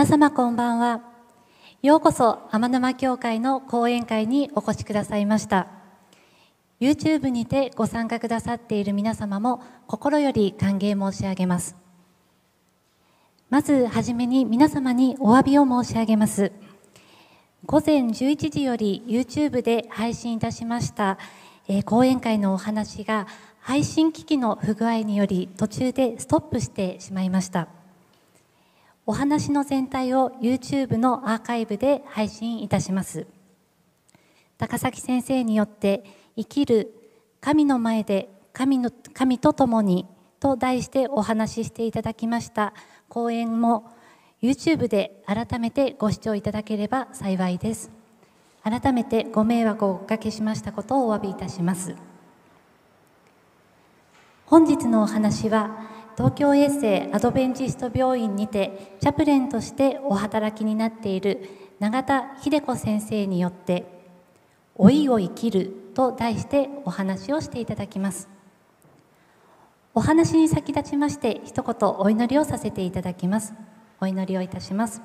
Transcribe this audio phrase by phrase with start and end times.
[0.00, 1.02] 皆様こんばんは。
[1.82, 5.66] ようこそ天沼教会の講演会にお越しくださいました。
[6.80, 11.76] YouTube にてご参加くださっている皆様も心より歓迎申し上げます。
[13.50, 16.50] まずはじめに皆様にお詫びを申し上げます。
[17.66, 21.18] 午前11時より YouTube で配信いたしました、
[21.68, 23.26] えー、講演会のお話が
[23.60, 27.79] 配信機器の不具合により途中でストップしてしまいました。
[29.10, 33.26] お話の全体を YouTube のアーカイブで配信いたします。
[34.56, 36.04] 高崎先生によって
[36.36, 36.94] 生きる
[37.40, 40.06] 神の前で神の神と共に
[40.38, 42.72] と題してお話ししていただきました
[43.08, 43.90] 講演も
[44.40, 47.90] YouTube で改めてご視聴いただければ幸いです。
[48.62, 51.96] 改めてご迷惑をおかけしましたことをお詫びいたします。
[54.46, 55.89] 本日のお話は
[56.20, 63.86] 東京衛生アドベンチスト病院にてチャプレンとしてお働きになっている永田秀子先生によって
[64.78, 68.28] 「老いを生きる」と題してお話をしていただきます。
[69.94, 73.54] お話に先立ちまして一言お祈りをさせていただきます。
[73.98, 75.00] お祈りをいたします。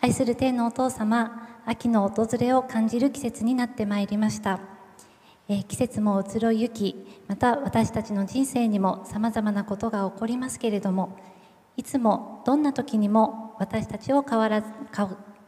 [0.00, 4.73] 愛する天のお父様秋の訪れを感じる季節になってまいりました。
[5.48, 6.96] えー、季節も移ろいゆき
[7.28, 11.18] また私たちの人生にもさまざまなことが起こりますけれども
[11.76, 14.68] いつもどんな時にも私たちを変わらず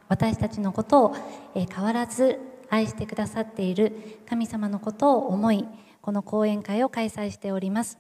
[0.09, 1.17] 私たちのことを、
[1.55, 2.39] えー、変わらず
[2.69, 5.67] 愛してくださっている神様のことを思い
[6.03, 7.99] この講演会を開催しております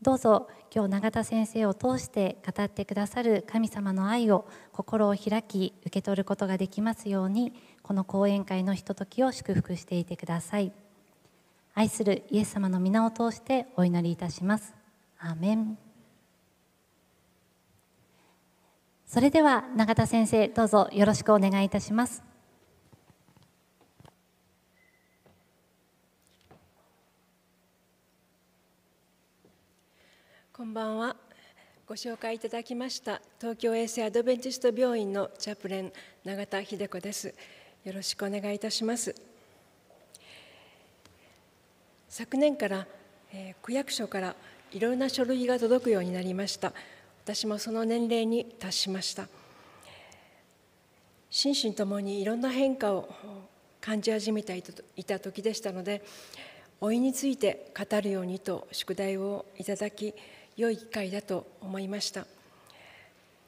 [0.00, 7.52] どうぞ今日永田先生を通して語ってくださる神様の愛を心を開き受け取ることができますように
[7.82, 10.72] この講演会のひとときを祝福していてください。
[11.74, 14.74] 愛するイエス様の皆を通してお祈りいたします。
[15.18, 15.78] アーメン。
[19.06, 22.22] それでは永田先生どうぞよろしくお願いいたします。
[30.52, 31.16] こんばんは。
[31.86, 35.92] ご紹介いただきました東京衛生アドベンチスト病院のチャプレン
[36.24, 37.34] 永田秀子です。
[37.82, 39.29] よろしくお願いいたします。
[42.10, 42.86] 昨年から、
[43.32, 44.34] えー、区役所から
[44.72, 46.72] いろいろな書類が届くようになりました。
[47.24, 49.28] 私もその年齢に達しました。
[51.30, 53.08] 心身ともにいろんな変化を
[53.80, 54.60] 感じ始めて
[54.96, 56.02] いた時でしたので
[56.80, 60.12] 老いについて語るようにと宿題をいただき
[60.56, 62.26] 良い機会だと思いました。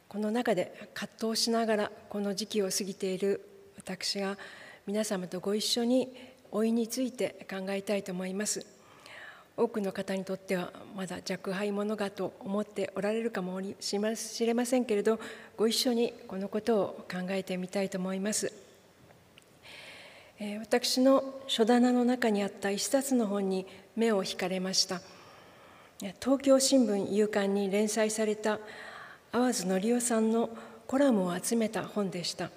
[0.08, 3.44] この中で葛藤しながらこの時期を過ぎている
[3.76, 4.38] 私が
[4.86, 8.64] 皆様とご一緒に老いについて考えたいと思います。
[9.56, 13.98] 多くの方にとってはまだ若輩者がと思っておられるかもし
[14.46, 15.20] れませんけれど
[15.58, 18.52] ご一緒にこのことを考えてみたいと思います。
[20.58, 25.00] 私の書棚の中にあった一冊の本に目を引かれました。
[26.20, 28.58] 東京新聞夕刊に連載された
[29.30, 30.50] 淡津則夫さんの
[30.88, 32.50] コラムを集めた本でした。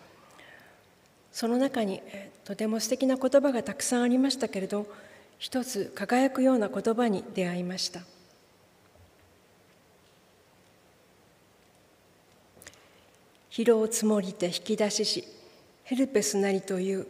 [1.35, 2.01] その中に
[2.45, 4.87] とても素敵な言葉がたくさんありましたけれど
[5.37, 7.99] 一つ輝くような言葉に出会いました。
[13.51, 15.27] 疲労積もりて引き出しし
[15.83, 17.05] ヘルペスなりという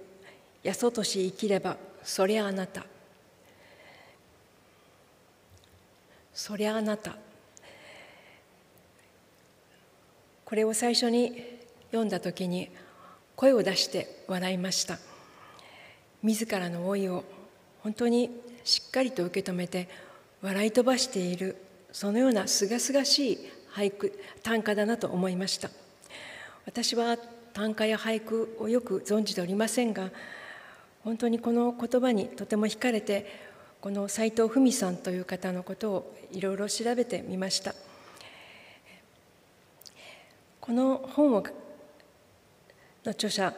[0.63, 2.84] やそとし生きればそりゃあなた。
[6.34, 7.15] そりゃあなた。
[10.46, 11.44] これを最初に
[11.91, 12.72] 読んだ時に
[13.36, 14.98] 声を出して笑いました。
[16.24, 17.24] 自らの老いを
[17.84, 18.30] 本当に
[18.63, 19.88] しっかりと受け止めて
[20.42, 21.56] 笑い飛ばしている
[21.92, 23.39] そのようなすがすがしい
[23.74, 25.70] 俳句短歌だなと思いました。
[26.65, 27.18] 私は
[27.54, 30.12] 短歌や俳句をよく存じておりませんが
[31.04, 33.46] 本当にこの言葉にとても惹かれて
[33.80, 37.75] この斎藤文さんという方のことをいろいろ調べてみました。
[40.60, 41.44] この本を
[43.05, 43.53] の著者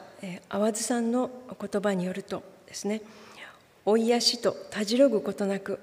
[0.50, 3.02] 淡津さんの言葉によるとですね
[3.86, 5.80] 老いや死とたじろぐことなく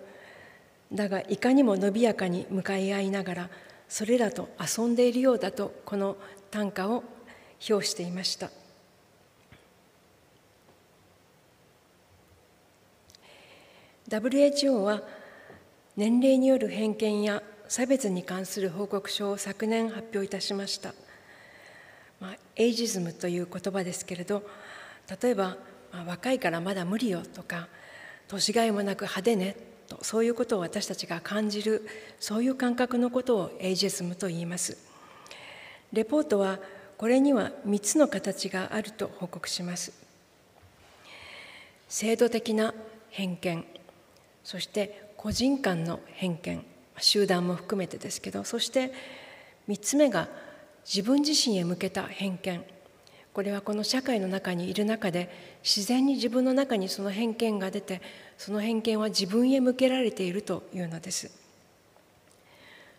[0.93, 3.51] だがいかにも伸びやかに向かい合いながら
[3.89, 6.17] それらと遊んでいるようだとこの
[6.51, 7.05] 短歌を
[7.71, 8.51] 表していました。
[14.09, 15.03] WHO は
[15.97, 20.95] 年齢による偏見や差別に関する報告書を昨年発表いたしました。
[22.25, 24.43] まあ、エイジズムという言葉ですけれど
[25.23, 25.59] 例えば、
[25.93, 27.69] まあ、若いからまだ無理よとか
[28.29, 29.57] 年がいもなく派手ね
[29.89, 31.87] とそういうことを私たちが感じる
[32.19, 34.79] そういう感覚のことをエイジズムと言います。
[35.93, 36.59] レポートは
[36.97, 39.93] これには3つの形があると報告します。
[41.91, 42.73] 制度的な
[43.11, 43.67] 偏見
[44.43, 46.65] そして個人間の偏見
[46.97, 48.95] 集団も含めてですけどそして
[49.69, 50.29] 3つ目が
[50.85, 52.65] 自分自身へ向けた偏見。
[53.33, 55.29] これはこの社会の中にいる中で
[55.63, 58.01] 自然に自分の中にその偏見が出て
[58.39, 61.31] その偏見は自分へ向けられているというのです。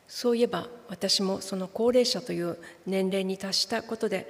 [0.08, 4.30] そういえば私もその高齢者という年齢に達したことで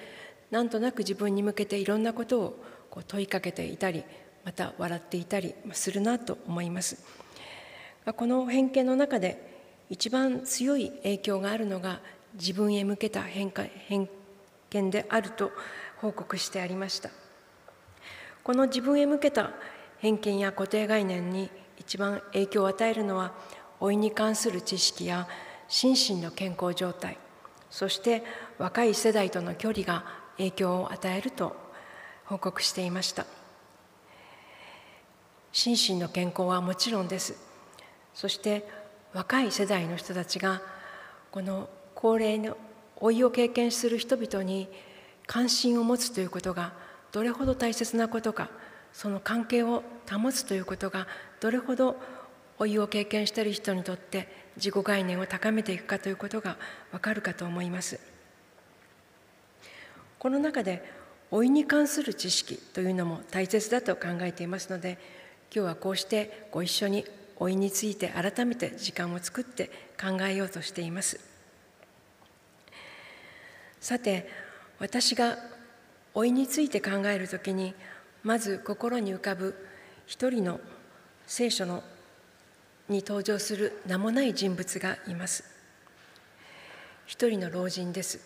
[0.52, 4.04] なんとなく自分に向けていろんなことをこう問いかけていたり
[4.46, 6.98] また笑っていたりするなと思います。
[8.06, 9.56] この偏見の中で
[9.90, 12.00] 一番強い影響があるのが
[12.36, 13.52] 自分へ向けた偏
[14.70, 15.52] 見であると
[15.98, 17.10] 報告してありました。
[18.44, 19.52] この自分へ向けた
[20.00, 23.34] 偏見や固定概念に一番影響を与えるのは
[23.82, 25.28] 老いに関する知識や
[25.68, 27.18] 心身の健康状態
[27.70, 28.24] そして
[28.58, 30.06] 若い世代との距離が
[30.38, 31.56] 影響を与えると
[32.26, 33.26] 報告していました。
[35.52, 37.36] 心身の健康はもちろんです。
[38.14, 38.68] そして
[39.14, 40.62] 若い世代の人たちが
[41.32, 41.70] この
[42.06, 42.56] 高齢の
[43.02, 44.68] 老いを経験する人々に
[45.26, 46.74] 関心を持つということが
[47.12, 48.52] どれほど大切なことか
[48.94, 51.08] その関係を保つということが
[51.40, 52.00] どれほど
[52.60, 56.58] 老いを経験している人にとって自己概念を高めていくかということが
[56.92, 58.00] わかるかと思います。
[60.20, 60.88] この中で
[61.32, 65.00] 老いに関する知識というのも大切だと考えていますので
[65.52, 67.04] 今日はこうしてご一緒に
[67.40, 71.35] 老いについて改めて時間を作って考えようとしています。
[73.86, 74.28] さて
[74.80, 75.38] 私が
[76.16, 77.76] 老いについて考えるときに
[78.24, 79.54] まず心に浮かぶ
[80.08, 80.60] 一人の
[81.28, 81.84] 聖書の
[82.90, 85.44] に登場する名もない人物がいます。
[87.06, 88.22] 一人の老人です。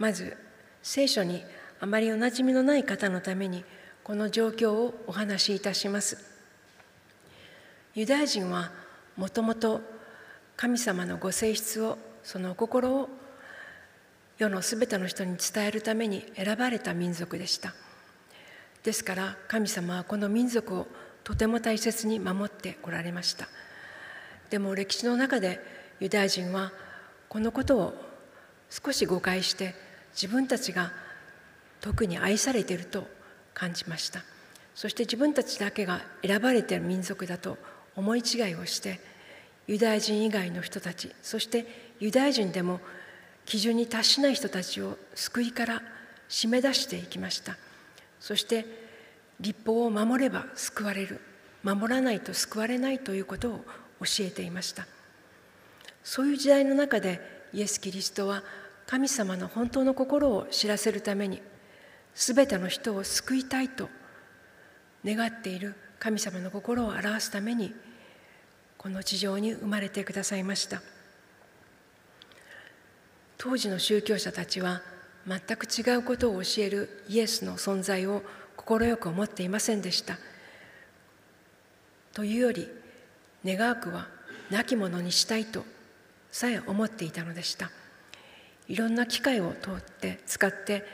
[0.00, 0.36] まず
[0.82, 1.44] 聖書に
[1.78, 3.64] あまりおなじみのない方のために
[4.02, 6.18] この状況をお話しいたします。
[7.94, 8.72] ユダヤ人は
[9.16, 9.80] もともと
[10.56, 13.08] 神様のご性質をその心を
[14.38, 17.74] 世のすべての人に伝えるために選ばれた民族でした。
[18.84, 20.86] ですから神様はこの民族を
[21.24, 23.48] とても大切に守ってこられました。
[24.50, 25.60] でも歴史の中で
[26.00, 26.72] ユダヤ人は
[27.28, 27.94] このことを
[28.70, 29.74] 少し誤解して
[30.12, 30.92] 自分たちが
[31.80, 33.08] 特に愛されていると
[33.54, 34.22] 感じました。
[34.78, 37.58] そして自分たちだけが選ばれている民族だと
[37.96, 39.00] 思い違いをして
[39.66, 41.66] ユダヤ人以外の人たちそして
[41.98, 42.78] ユダヤ人でも
[43.48, 45.82] 基準に達しない人たちを救いから
[46.28, 47.56] 締め出していきました。
[48.20, 48.66] そして
[49.40, 51.18] 立法を守れば救われる。
[51.62, 53.64] 守らないと救われないということを
[54.00, 54.86] 教えていました。
[56.04, 57.22] そういう時代の中で
[57.54, 58.42] イエス・キリストは
[58.86, 61.40] 神様の本当の心を知らせるために
[62.14, 63.88] 全ての人を救いたいと
[65.06, 67.74] 願っている神様の心を表すために
[68.76, 70.82] この地上に生まれてくださいました。
[73.38, 74.82] 当時の宗教者たちは
[75.26, 78.22] 全く違うことを教えるイエスの存在を
[78.56, 80.18] 快く思っていませんでした。
[82.12, 82.68] というより
[83.44, 84.08] 願わくは
[84.50, 85.64] 亡き者にしたいと
[86.32, 87.70] さえ思っていたのでした。
[88.66, 90.84] いろんな機会を通って使って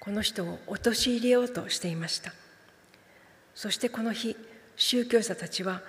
[0.00, 2.32] この人を陥れようとしていました。
[3.54, 4.36] そしてこの日
[4.74, 5.82] 宗教者たちは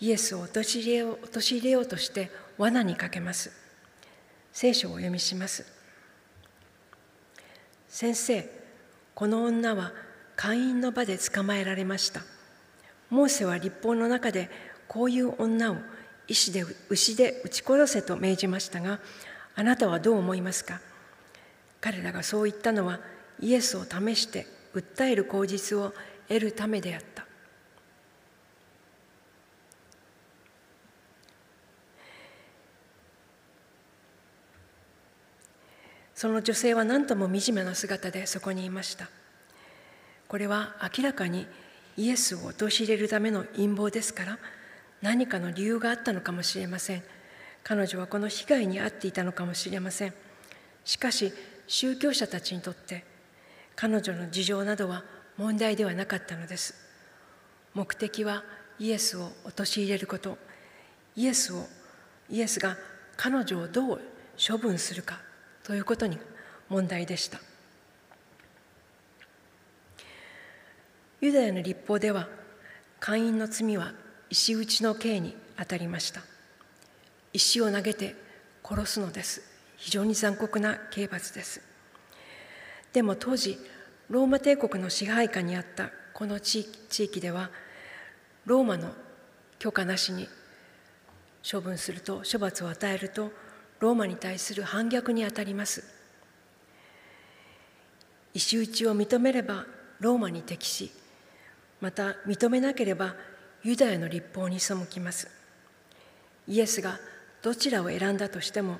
[0.00, 3.65] イエスを陥れよう陥れようとして罠にかけます。
[4.58, 5.66] 聖書をお読みします。
[7.90, 8.48] 先生
[9.14, 9.92] この女は
[10.34, 12.22] 会員の場で捕まえられました。
[13.10, 14.48] モーセは立法の中で
[14.88, 15.76] こういう女を
[16.26, 18.98] 石で牛で撃ち殺せと命じましたが
[19.56, 20.80] あなたはどう思いますか？
[21.82, 22.98] 彼らがそう言ったのは
[23.40, 25.92] イエスを試して訴える口実を
[26.28, 27.25] 得るためであった。
[36.16, 39.08] その女性は何とも惨めな姿でそこにいました。
[40.26, 41.46] これは明らかに
[41.98, 44.38] イエスを陥れるための陰謀ですから
[45.02, 47.02] 何かの理由があったのかもしれません。
[47.62, 50.14] 彼女はこの被害に遭っていたのかもしれません。
[50.86, 51.34] しかし
[51.66, 53.04] 宗教者たちにとって
[53.74, 55.04] 彼女の事情などは
[55.36, 56.74] 問題ではなかったのです。
[57.74, 58.42] 目的は
[58.78, 60.38] イエスを陥れること。
[61.14, 61.66] イエスを
[62.30, 62.78] イエスが
[63.18, 64.00] 彼女をどう
[64.38, 65.25] 処分するか。
[65.66, 66.16] ということに
[66.68, 67.40] 問題でした。
[71.20, 72.28] ユダヤの立法では
[73.00, 73.92] 会員の罪は
[74.30, 76.20] 石打ちの刑にあたりました。
[77.32, 78.14] 石を投げて
[78.62, 79.42] 殺すのです。
[79.76, 81.60] 非常に残酷な刑罰です。
[82.92, 83.58] でも当時
[84.08, 86.64] ローマ帝国の支配下にあったこの地
[86.96, 87.50] 域では
[88.44, 88.92] ローマの
[89.58, 90.28] 許可なしに
[91.42, 93.32] 処分すると処罰を与えると
[93.80, 95.84] ローマに対する反逆にあたります。
[98.34, 99.66] 石打ちを認めれば
[100.00, 100.92] ローマに適し
[101.80, 103.14] また認めなければ
[103.62, 105.28] ユダヤの立法に背きます。
[106.48, 106.98] イエスが
[107.42, 108.78] どちらを選んだとしても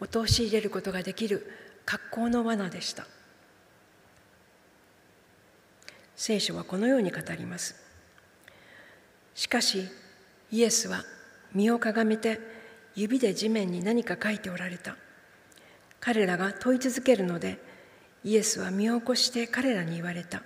[0.00, 1.50] 陥れることができる
[1.84, 3.06] 格好の罠でした。
[6.16, 7.76] 聖書はこのように語ります。
[9.34, 9.88] しかし
[10.50, 11.02] イエスは
[11.52, 12.38] 身をかがめて
[12.94, 14.96] 指で地面に何か書いておられた。
[16.00, 17.58] 彼らが問い続けるので
[18.24, 20.42] イエスは身を起こして彼らに言われた。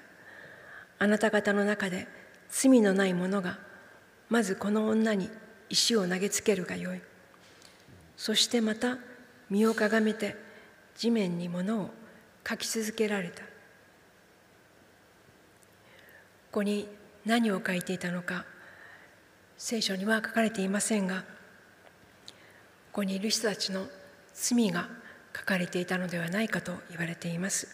[0.99, 2.09] あなた方の中で
[2.49, 3.59] 罪のない者が
[4.29, 5.31] まずこの女に
[5.69, 7.01] 石を投げつけるがよい。
[8.17, 8.99] そしてまた
[9.51, 10.37] 身をかがめて
[10.97, 11.91] 地面に物を
[12.49, 13.43] 書き続けられた。
[13.43, 13.49] こ
[16.53, 16.89] こに
[17.27, 18.47] 何を書いていたのか
[19.59, 21.25] 聖書には書かれていませんが
[22.99, 23.87] ここにいる人たちの
[24.35, 24.89] 罪が
[25.33, 27.69] 書かれていたのではないかと言われています。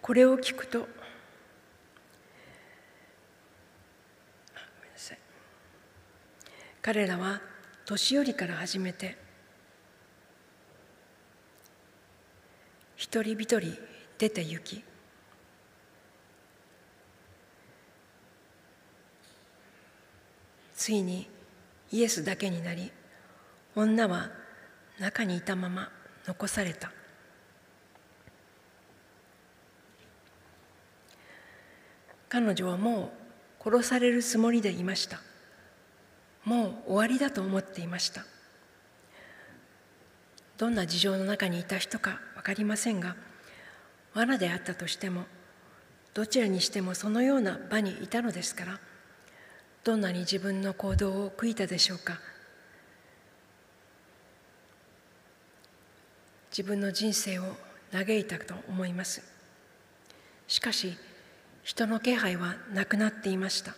[0.00, 0.86] これを聞くと
[6.80, 7.40] 彼らは
[7.84, 9.18] 年寄りから始めて
[12.94, 13.76] 一人一人
[14.18, 14.87] 出て行き
[20.78, 21.28] ついに
[21.90, 22.92] イエスだけになり
[23.74, 24.30] 女は
[25.00, 25.90] 中にいたまま
[26.24, 26.92] 残された。
[32.28, 33.10] 彼女はも
[33.60, 35.20] う殺されるつもりでいました。
[36.44, 38.24] もう終わりだと思っていました。
[40.58, 43.16] どんな事情の中にいた人か分かりませんが
[44.14, 45.24] 罠であったとしても
[46.14, 48.80] どちらにしてもそのような場にいたのですから
[49.88, 52.20] どんなに自分の行動を悔いたでしょうか？
[56.50, 57.56] 自分の人生を
[57.90, 59.22] 嘆いたと思います。
[60.46, 60.98] しかし
[61.62, 63.74] 人の気配はなくなっていました。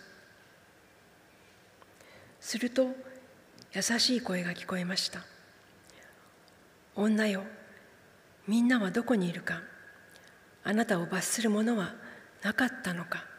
[2.41, 2.87] すると
[3.73, 5.21] 優しい声が聞こえました。
[6.93, 7.43] 女よ
[8.49, 9.61] みんなはどこにいるか？
[10.65, 11.93] あなたを罰するものは
[12.43, 13.30] なかったのか？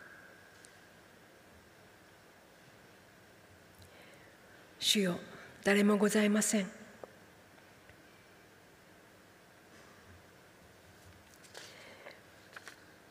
[4.82, 5.16] 主よ
[5.62, 6.66] 誰もございません。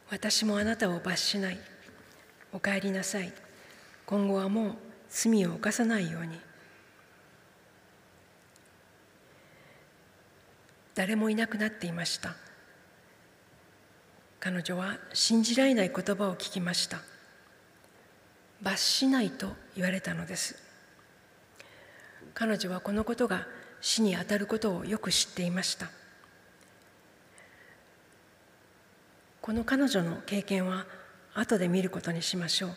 [0.10, 1.58] 私もあなたを罰しない。
[2.52, 3.32] お帰りなさい。
[4.06, 4.76] 今後はもう
[5.10, 6.38] 罪を犯さないように。
[10.94, 12.36] 誰もいなくなっていました。
[14.42, 17.00] 彼女は信じられない言葉を聞きました。
[18.62, 20.71] 罰しないと言われたのです。
[22.34, 23.48] 彼女はこのことが
[23.82, 25.90] 死にあたることをよく知っていました。
[29.42, 30.86] この彼女の経験は
[31.34, 32.76] 後で見ることにしましょう。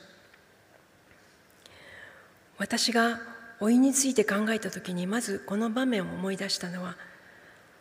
[2.59, 3.21] 私が
[3.61, 6.97] 老いについて考えた時にまずこの場面を思い出したのは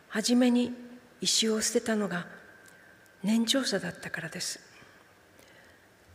[0.09, 0.73] 初めに
[1.21, 2.25] 石を捨てたのが
[3.23, 4.59] 年長者だったからです。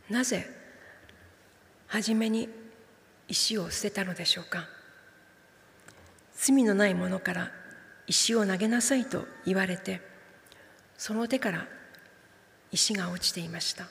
[0.09, 0.47] なぜ
[1.87, 2.49] 初めに
[3.27, 4.67] 石を捨てたのでしょうか。
[6.41, 7.51] 罪のないものから
[8.07, 10.01] 石を投げなさいと言われて
[10.97, 11.67] その手から
[12.71, 13.87] 石が落ちていました。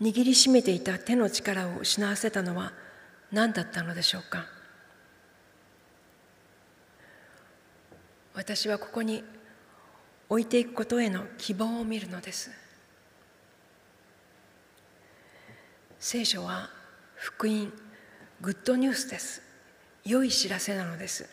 [0.00, 2.72] 握りしめていた手の力を失わせたのは
[3.30, 4.46] 何だったのでしょうか。
[8.32, 9.22] 私はここに
[10.30, 12.50] 置いていくことへの希望を見るのです。
[15.98, 16.70] 聖書は
[17.14, 17.70] 福音
[18.40, 19.49] グッドニュースです。
[20.10, 21.28] 良い知らせなのです。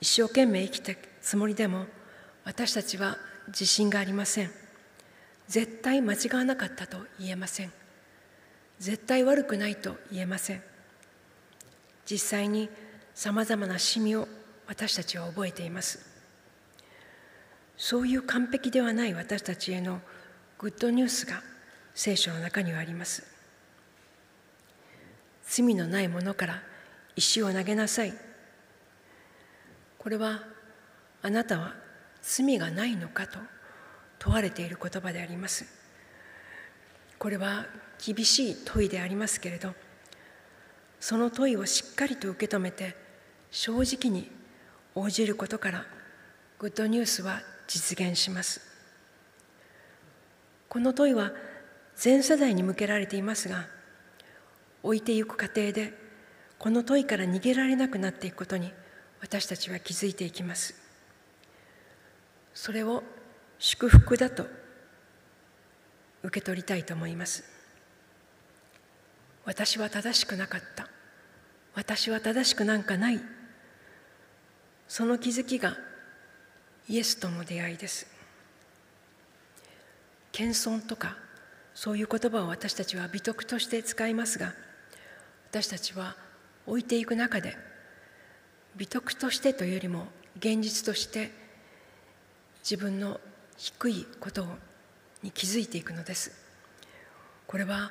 [0.00, 1.86] 一生懸命生きたつもりでも
[2.44, 4.50] 私たちは自信がありません。
[5.46, 7.72] 絶対間違わなかったと言えません。
[8.80, 10.62] 絶対悪くないと言えません。
[12.10, 12.68] 実際に
[13.14, 14.26] さまざまなシミを
[14.66, 16.04] 私たちは覚えています。
[17.76, 20.00] そういう完璧ではない私たちへの
[20.58, 21.40] グッドニュースが
[21.94, 23.24] 聖書の中にはあります。
[25.44, 26.71] 罪のないものから
[27.16, 28.14] 石を投げなさい。
[29.98, 30.42] これは
[31.22, 31.74] あなたは
[32.22, 33.38] 罪がないのかと
[34.18, 35.64] 問われている言葉であります。
[37.18, 37.66] これは
[38.04, 39.74] 厳しい問いでありますけれど
[40.98, 42.96] その問いをしっかりと受け止めて
[43.52, 44.28] 正直に
[44.96, 45.86] 応じることから
[46.58, 48.60] グッドニュースは実現します。
[50.68, 51.32] この問いは
[51.94, 53.66] 全世代に向けられていますが
[54.82, 56.01] 置いていく過程で
[56.62, 58.72] この問いから逃げられなくなっていくことに
[59.20, 60.76] 私たちは気づいていきます。
[62.54, 63.02] それを
[63.58, 64.46] 祝福だと
[66.22, 67.42] 受け取りたいと思います。
[69.44, 70.86] 私は正しくなかった。
[71.74, 73.20] 私は正しくなんかない。
[74.86, 75.76] その気づきが
[76.88, 78.06] イエスとの出会いです。
[80.30, 81.16] 謙遜とか
[81.74, 84.54] そういう言葉を私たちは美徳として使いますが
[85.50, 86.14] 私たちは
[86.66, 87.56] 置いていく中で
[88.76, 90.06] 美徳としてというよりも
[90.38, 91.30] 現実として
[92.62, 93.20] 自分の
[93.56, 94.46] 低いこと
[95.22, 96.32] に気づいていくのです。
[97.46, 97.90] これは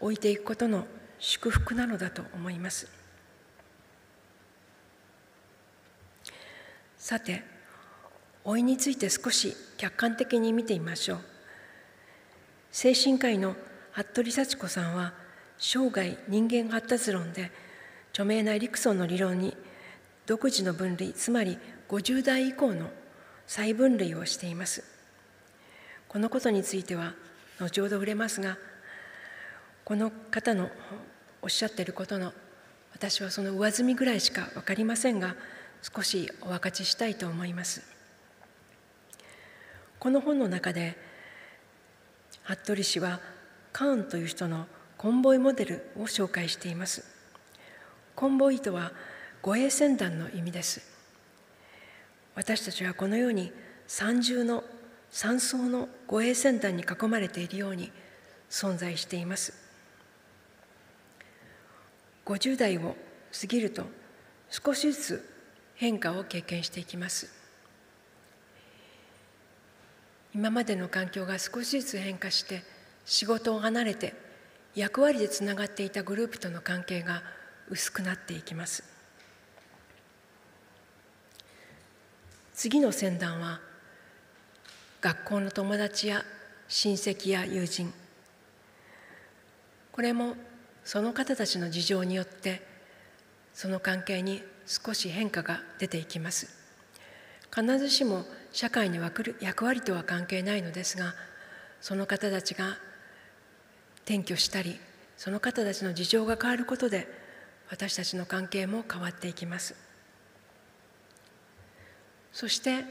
[0.00, 0.86] 置いていくことの
[1.18, 2.88] 祝福なのだと思います。
[6.98, 7.42] さて
[8.44, 11.18] 老いについて少し客観的に見てみましょう。
[12.72, 13.54] 精神科医の
[13.92, 15.12] 服部幸子さんは
[15.58, 17.52] 生涯人間発達論で
[18.14, 19.56] 著名なエリクソンの理論に
[20.24, 22.88] 独自の分類つまり50代以降の
[23.48, 24.84] 再分類をしています。
[26.06, 27.12] このことについては
[27.58, 28.56] 後ほど触れますが
[29.84, 30.70] この方の
[31.42, 32.32] おっしゃっていることの
[32.92, 35.34] 私はその上積みぐらいしか分かりませんが
[35.82, 37.82] 少しお分かちしたいと思います。
[39.98, 40.96] この本の中で
[42.44, 43.18] 服部氏は
[43.72, 47.13] カーンという人のコンボイモデルを紹介しています。
[48.14, 48.92] コンボイとは
[49.42, 50.80] 護衛船団の意味です。
[52.34, 53.52] 私たちはこのように
[53.86, 54.64] 三重の
[55.10, 57.92] 三層の護衛船団に囲まれているように
[58.50, 59.52] 存在しています。
[62.24, 62.96] 50代を
[63.38, 63.84] 過ぎると
[64.50, 65.30] 少しずつ
[65.74, 67.28] 変化を経験していきます。
[70.34, 72.64] 今までの環境が少しずつ変化して
[73.04, 74.14] 仕事を離れて
[74.74, 77.22] 役割でつながっていたグループとの関係が
[77.70, 78.84] 薄くなっていきます。
[82.54, 83.60] 次の船団は
[85.00, 86.24] 学校の友達や
[86.68, 87.92] 親戚や友人。
[89.92, 90.34] これも
[90.84, 92.62] その方たちの事情によって
[93.52, 96.48] その関係に少し変化が出ていきます。
[97.54, 98.98] 必ずしも社会に
[99.40, 101.14] 役割とは関係ないのですが
[101.80, 102.76] その方たちが
[104.04, 104.78] 転居したり
[105.16, 107.06] その方たちの事情が変わることで
[107.70, 109.74] 私たちの関係も変わっていきます。
[112.32, 112.84] そして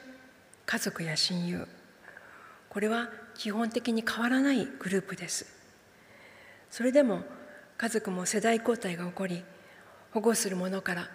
[0.66, 1.68] 家族や親友
[2.70, 5.46] これは基本的に変わらないグループです。
[6.72, 7.24] それでも
[7.78, 9.44] 家族も世代交代が起こり
[10.12, 11.10] 保護するものから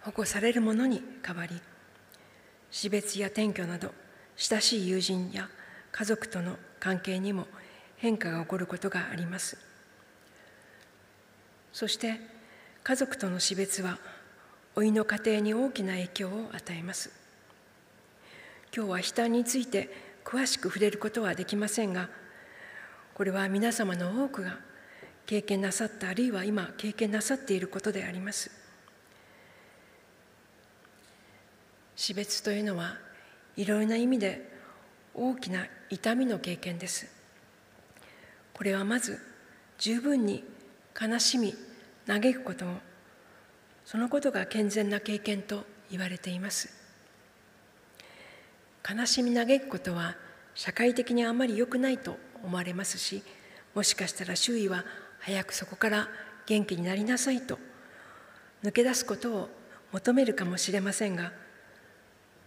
[0.00, 1.60] 保護されるものに変わり
[2.70, 3.92] 死別や転居など
[4.36, 5.48] 親しい友人や
[5.90, 7.46] 家族との関係にも
[7.96, 9.58] 変化が起こることがあります。
[11.72, 12.20] そして
[12.84, 13.98] 家族との死別は
[14.74, 17.12] 老いの家庭に大きな影響を与えます。
[18.74, 19.88] 今日は悲嘆について
[20.24, 22.08] 詳しく触れることはできませんが
[23.14, 24.58] これは皆様の多くが
[25.26, 28.50] 経験なさったあるいは今経験なさっていることであります。
[31.94, 32.96] 死別というのは
[33.56, 34.50] いろいろな意味で
[35.14, 37.06] 大きな痛みの経験です。
[38.54, 39.20] これはまず
[39.78, 40.42] 十分に
[41.00, 41.54] 悲しみ
[42.06, 42.68] 嘆くことを
[43.84, 46.82] そのことが健全な経験と言われています。
[48.88, 50.16] 悲しみ嘆くことは
[50.54, 53.22] 社会的にあまり良くないと思われますし
[53.74, 54.84] もしかしたら周囲は
[55.20, 56.08] 早くそこから
[56.46, 57.58] 元気になりなさいと
[58.64, 59.48] 抜け出すことを
[59.92, 61.32] 求めるかもしれませんが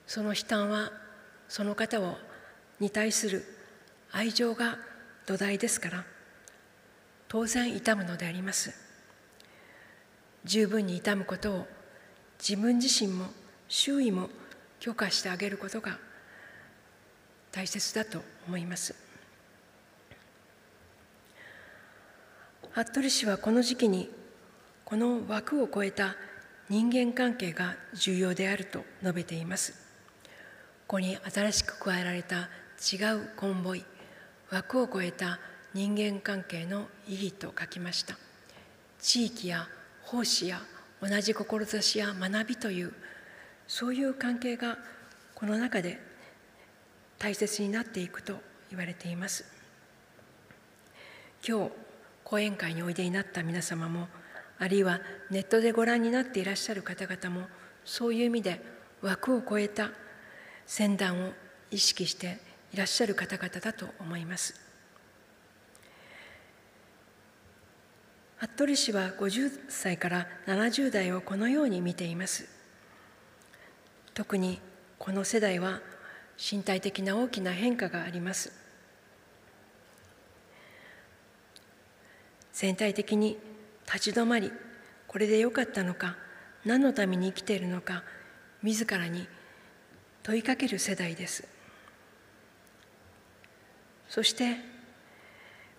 [0.08, 0.92] その悲嘆は
[1.48, 2.18] その方を
[2.80, 3.46] に対する
[4.12, 4.78] 愛情が
[5.26, 6.04] 土台ですから
[7.28, 8.85] 当然痛むのであります。
[10.46, 11.68] 十分に痛むことを
[12.40, 13.26] 自分自身も
[13.68, 14.30] 周囲も
[14.80, 15.98] 許可してあげることが
[17.52, 18.94] 大切だと思います。
[22.72, 24.10] 服部氏はこの時期に
[24.84, 26.16] この枠を超えた
[26.70, 29.74] 人間関係が重要であると述べています。
[30.88, 32.50] ここに新しく加えられた
[32.94, 33.84] 違うコンボイ
[34.52, 35.40] 枠を超えた
[35.74, 38.18] 人間関係の意義と書きました。
[39.00, 39.68] 地域や
[40.06, 40.62] 奉仕や
[41.02, 42.94] 同じ志や学びという
[43.68, 44.78] そういう関係が
[45.34, 46.00] この中で
[47.18, 48.36] 大切になっていくと
[48.70, 49.46] 言われています
[51.48, 51.72] 今日
[52.24, 54.08] 講演会においでになった皆様も
[54.58, 57.48] あるいはネットでご覧になっていらっしゃる方々も
[57.84, 58.62] そういう意味で
[59.02, 59.92] 枠を超えた
[60.66, 61.32] 宣談を
[61.72, 62.40] 意識して
[62.74, 64.65] いらっしゃる方々だと思います。
[68.48, 72.48] 服部氏は50歳から70代をこのように見ています。
[74.14, 74.60] 特に
[74.98, 75.82] この世代は
[76.40, 78.52] 身体的な大きな変化があります。
[82.54, 83.38] 全体的に
[83.86, 84.52] 立ち止まり
[85.08, 86.16] これでよかったのか
[86.64, 88.04] 何のために生きているのか
[88.64, 89.28] 自らに
[90.24, 91.46] 問いかける世代です
[94.08, 94.56] そして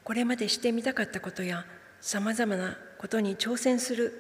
[0.05, 1.64] これまでしてみたかったことや
[2.07, 4.12] さまざまなことに挑戦する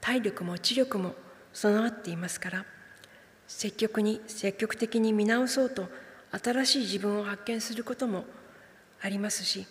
[0.00, 1.14] 体力も知力も
[1.52, 2.64] 備わっていますから
[3.46, 5.86] 積極に積極的に見直そうと
[6.32, 8.24] 新しい自分を発見することも
[9.00, 9.64] ありますし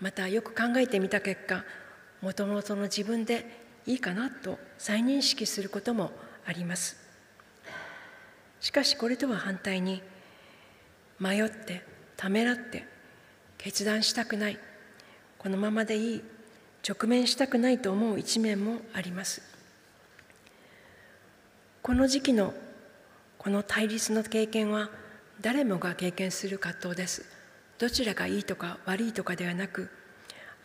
[0.00, 1.64] またよく考えてみた結果
[2.22, 3.44] もともとの自分で
[3.86, 6.12] いいかなと再認識することも
[6.46, 6.96] あります。
[8.60, 10.00] しかしこれとは反対に
[11.18, 11.82] 迷って
[12.16, 12.86] ためらって
[13.58, 14.58] 決断したくない
[15.38, 16.22] このままでいい
[16.86, 19.40] 直面したくないと思う一面もあります。
[21.80, 22.52] この時期の
[23.38, 24.90] この対立の経験は
[25.40, 27.24] 誰もが経験する葛藤です。
[27.78, 29.90] どちらがいいとか悪いとかではなく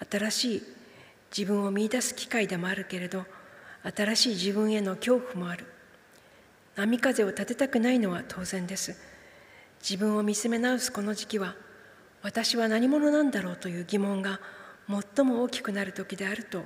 [0.10, 0.64] 新しい
[1.36, 3.26] 自分を見いだす機会でもあるけれど
[3.96, 5.66] 新しい自分への恐怖もある。
[6.76, 8.96] 波風を立てたくないのは当然です。
[9.82, 11.56] 自分を見つめ直すこの時期は
[12.22, 14.42] 私は何者なんだろうという疑問が
[14.90, 16.64] 最も大きくなる時であると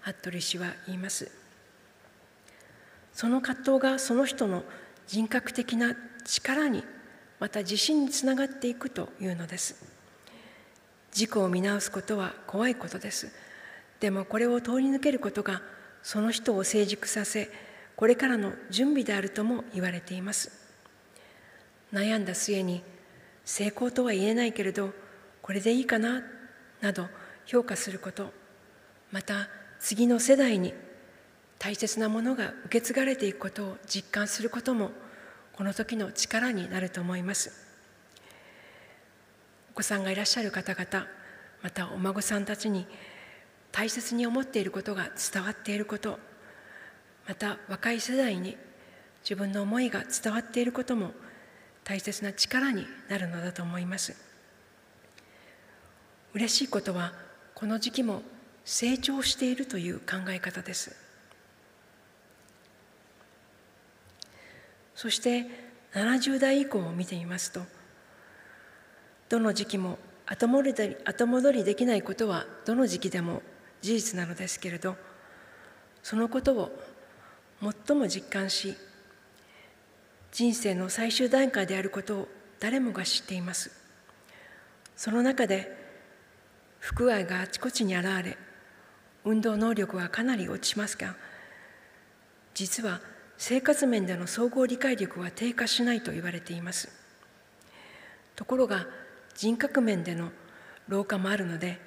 [0.00, 1.30] 服部氏は言います。
[3.12, 4.64] その葛藤がその人の
[5.06, 5.94] 人格的な
[6.24, 6.84] 力に
[7.38, 9.84] また自信につながっていくというのです。
[11.12, 13.30] 自己を見直すことは怖いことです。
[13.98, 15.60] でもこれを通り抜けることが
[16.02, 17.50] その人を成熟させ
[17.96, 20.50] これからの準備であるとも言われています。
[21.92, 22.82] 悩んだ末に
[23.44, 24.94] 成功とは言えないけれど
[25.42, 26.22] これでいいかな？
[26.80, 27.08] など
[27.46, 28.32] 評価すること。
[29.12, 29.48] また
[29.80, 30.74] 次の世代に
[31.58, 34.90] 大切なものが受け継がれていくことを実感することも
[35.52, 37.52] この時の力になると思います。
[39.72, 41.06] お子さんがいらっしゃる方々
[41.62, 42.86] またお孫さんたちに
[43.72, 46.18] 大切に思っていることが伝わっていること
[47.28, 48.56] また若い世代に
[49.22, 51.12] 自分の思いが伝わっていることも
[51.84, 54.16] 大切な力になるのだと思います。
[56.32, 57.12] 嬉しいことは
[57.60, 58.22] この時期も
[58.64, 60.96] 成長しているという考え方です。
[64.94, 65.44] そして
[65.92, 67.60] 70代以降を見てみますと
[69.28, 73.42] どの時期も後戻り後戻りできないことはどの時期でも
[73.82, 74.96] 事実なのですけれど
[76.02, 76.70] そのことを
[77.86, 78.74] 最も実感し
[80.32, 83.70] 人生の最終段階であることを誰もが知っています。
[84.96, 85.79] その中で
[86.80, 88.36] 不具合があちこちに現れ
[89.24, 91.14] 運動能力はかなり落ちますが
[92.54, 93.00] 実は
[93.36, 96.90] 生活面での総合理解力は低下しないと言われています。
[98.36, 98.86] ところが
[99.34, 100.30] 人格面での
[100.88, 101.80] 老化もあるので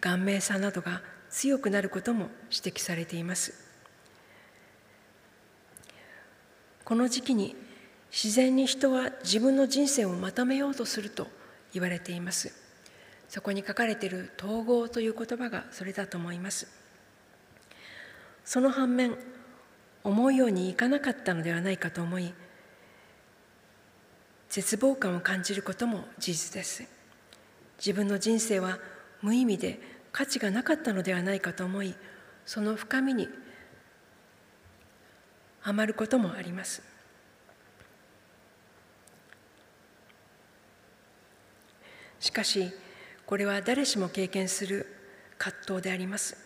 [0.00, 3.52] 顔面差などが強くなることも指摘されています。
[6.84, 7.54] この時期に
[8.10, 11.26] 自然に人は自分の人生をまとめようとすると
[11.74, 12.63] 言われています。
[13.34, 16.68] そこに書かれている統合という言葉がそれだと思います。
[18.44, 19.16] その反面
[20.04, 22.32] 思うようにいかなかったのではないかと思い
[24.50, 26.84] 絶望感を感じることも事実です。
[27.78, 28.78] 自分の人生は
[29.20, 29.80] 無意味で
[30.12, 31.92] 価値がなかったのではないかと思い
[32.46, 33.28] その深みに
[35.58, 36.84] はまることもあります。
[42.20, 42.72] しかし
[43.34, 44.86] これは誰しも経験する
[45.38, 46.36] 葛藤であります。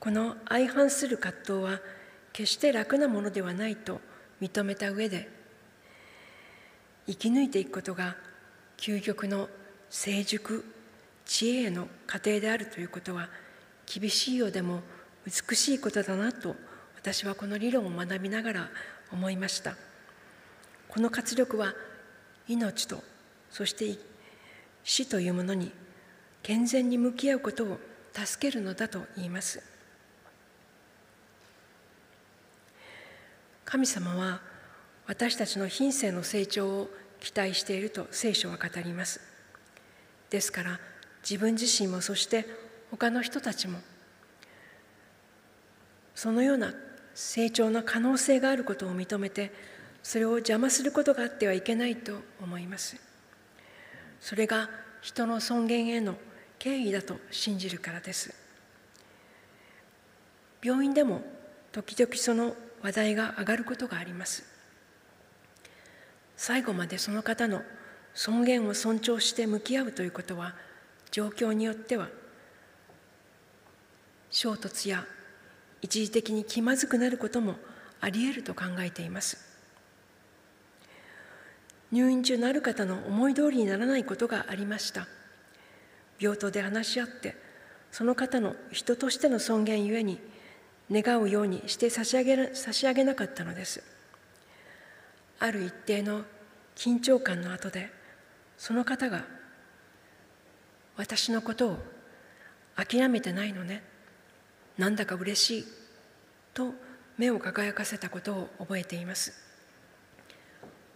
[0.00, 1.78] この相反する葛藤は
[2.32, 4.00] 決して楽なものではないと
[4.42, 5.30] 認めた上で
[7.06, 8.16] 生き抜いていくことが
[8.78, 9.48] 究極の
[9.90, 10.64] 成熟
[11.24, 13.28] 知恵への過程であるということは
[13.86, 14.80] 厳しいようでも
[15.24, 16.56] 美しいことだなと
[16.96, 18.68] 私はこの理論を学びながら
[19.12, 19.76] 思いました。
[20.88, 21.74] この活力は
[22.48, 23.04] 命と
[23.52, 23.84] そして
[24.88, 25.70] 死というものに
[26.42, 27.78] 健全に向き合うことを
[28.14, 29.62] 助けるのだと言います。
[33.66, 34.40] 神様は
[35.06, 39.20] 私たちの品性の成長を期待していると聖書は語ります。
[40.30, 40.80] ですから
[41.22, 42.46] 自分自身もそして
[42.90, 43.80] 他の人たちも
[46.14, 46.72] そのような
[47.14, 49.52] 成長の可能性があることを認めて
[50.02, 53.07] それを邪魔することがあってはいけないと思います。
[54.20, 54.68] それが
[55.00, 56.14] 人の尊厳への
[56.58, 58.34] 敬意だと信じるからです。
[60.62, 61.22] 病院でも
[61.72, 64.44] 時々その話題が上がることがあります。
[66.36, 67.62] 最後までその方の
[68.14, 70.54] 尊厳を尊重して向き合うということは
[71.10, 72.08] 状況によっては
[74.30, 75.04] 衝突や
[75.80, 77.54] 一時的に気まずくなることも
[78.00, 79.47] あり得ると考えています。
[81.90, 85.06] 入院中のある方の思い通りにならないことがありました。
[86.18, 87.36] 病棟で話し合って
[87.90, 90.18] その方の人としての尊厳ゆえに
[90.90, 93.82] 願うようにして差し上げ差し上げなかったのです。
[95.38, 96.24] ある一定の
[96.76, 97.90] 緊張感の後で
[98.56, 99.24] その方が
[100.96, 101.78] 私のことを
[102.76, 103.82] 諦めてないのね。
[104.76, 105.64] なんだか嬉しい
[106.54, 106.72] と
[107.16, 109.47] 目を輝かせたことを覚えています。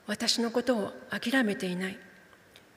[0.06, 1.98] 私のことを諦めていない。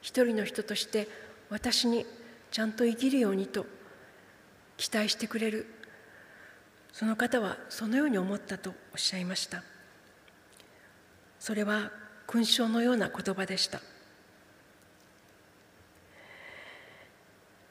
[0.01, 1.07] 一人の人として
[1.49, 2.05] 私に
[2.51, 3.65] ちゃんと生きるようにと
[4.77, 5.65] 期待してくれる。
[6.93, 9.63] その方はそのように思ったとおっしゃいました。
[11.39, 11.91] それは
[12.27, 13.81] 勲章のような言葉でした。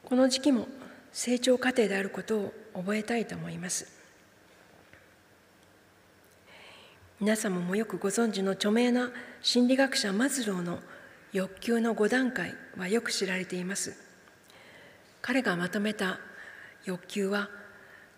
[0.03, 0.67] この時期も
[1.11, 3.94] 成長過程であることを覚えたいと思います。
[7.25, 9.09] 皆様もよくご存知の著名な
[9.41, 10.77] 心理学者マズローの
[11.33, 13.97] 欲求の5段階はよく知られています。
[15.23, 16.19] 彼がまとめた
[16.85, 17.49] 欲求は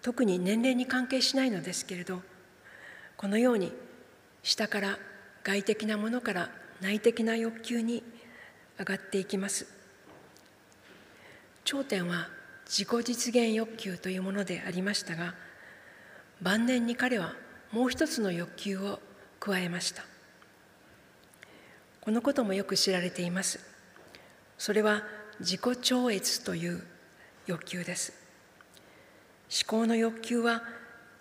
[0.02, 2.22] 特に年齢に関係しないのですけれど
[3.16, 3.72] このように
[4.44, 5.00] 下から
[5.42, 6.50] 外的なものから
[6.82, 8.04] 内的な欲求に
[8.78, 9.68] 上がっていきます。
[11.64, 12.28] 頂点は
[12.66, 15.34] 自己実現欲求というものでありましたが
[16.42, 17.47] 晩年に彼は
[17.78, 19.00] もう一つの欲求を
[19.40, 20.04] 加えました。
[22.02, 23.60] このこともよく知られています。
[24.58, 25.04] それは
[25.42, 26.84] 自己超越という
[27.46, 28.14] 欲求です。
[29.64, 30.64] 思考の欲求は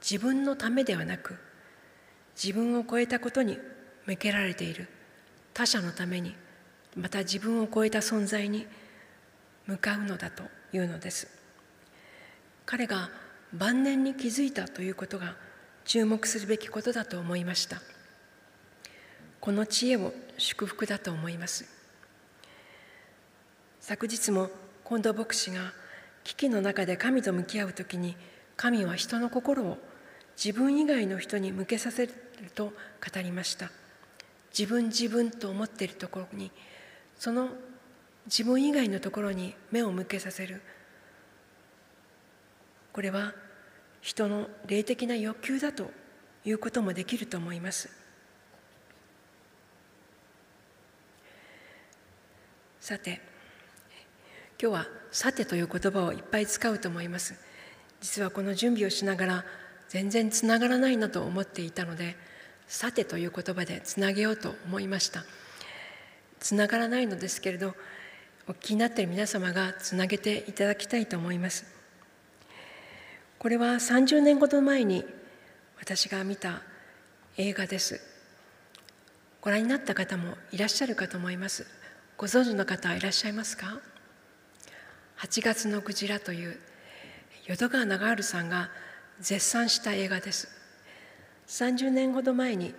[0.01, 1.37] 自分のためではなく
[2.43, 3.59] 自分を超えたことに
[4.07, 4.89] 向けられている。
[5.53, 6.35] 他者のために
[6.97, 8.67] また自分を超えた存在に
[9.67, 10.43] 向かうのだと
[10.73, 11.29] いうのです。
[12.65, 13.11] 彼が
[13.53, 15.45] 晩年に気づいたということが
[15.87, 17.81] 注目するべきことだと思いました。
[19.41, 21.65] この知恵を祝福だと思います。
[23.81, 24.51] 昨日も
[24.85, 25.73] 近藤牧師が
[26.25, 28.17] 危機の中で神と向き合う時に
[28.57, 29.79] 神は人の心を
[30.37, 32.13] 自分以外の人に向けさせる
[32.57, 33.71] と語りました。
[34.57, 36.51] 自分自分と思っているところに
[37.17, 37.51] その
[38.25, 40.61] 自分以外のところに目を向けさせる。
[42.93, 43.35] これは
[44.07, 45.91] 人の霊的な欲求だと
[46.45, 47.91] いうこともできると思います。
[52.79, 53.21] さて
[54.63, 57.35] 今日は「さて」という言葉をいっぱい使うと思います。
[58.01, 59.45] 実はこの準備をしながら
[59.89, 62.17] 全然つながらないなと思っていたので
[62.69, 65.25] 「さて」という言葉でつなげようと思いました。
[66.39, 67.75] つながらないのですけれど
[68.47, 71.76] お気になっている皆様がつなげていただきたいと思います。
[73.39, 75.05] これは30年ほど前に
[75.79, 76.63] 私が見た
[77.37, 78.01] 映画です。
[79.41, 81.67] ご覧になった方もいらっしゃるかと思います。
[82.17, 83.79] ご存知の方はいらっしゃいますか
[85.19, 86.59] ？8月のクジラという
[87.47, 88.71] 淀川長治さんが
[89.21, 90.49] 絶賛した映画です。
[91.47, 92.75] 30年ほど前に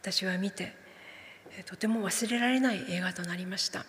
[0.00, 0.74] 私は見て
[1.64, 3.86] とても忘れられない映画となりました。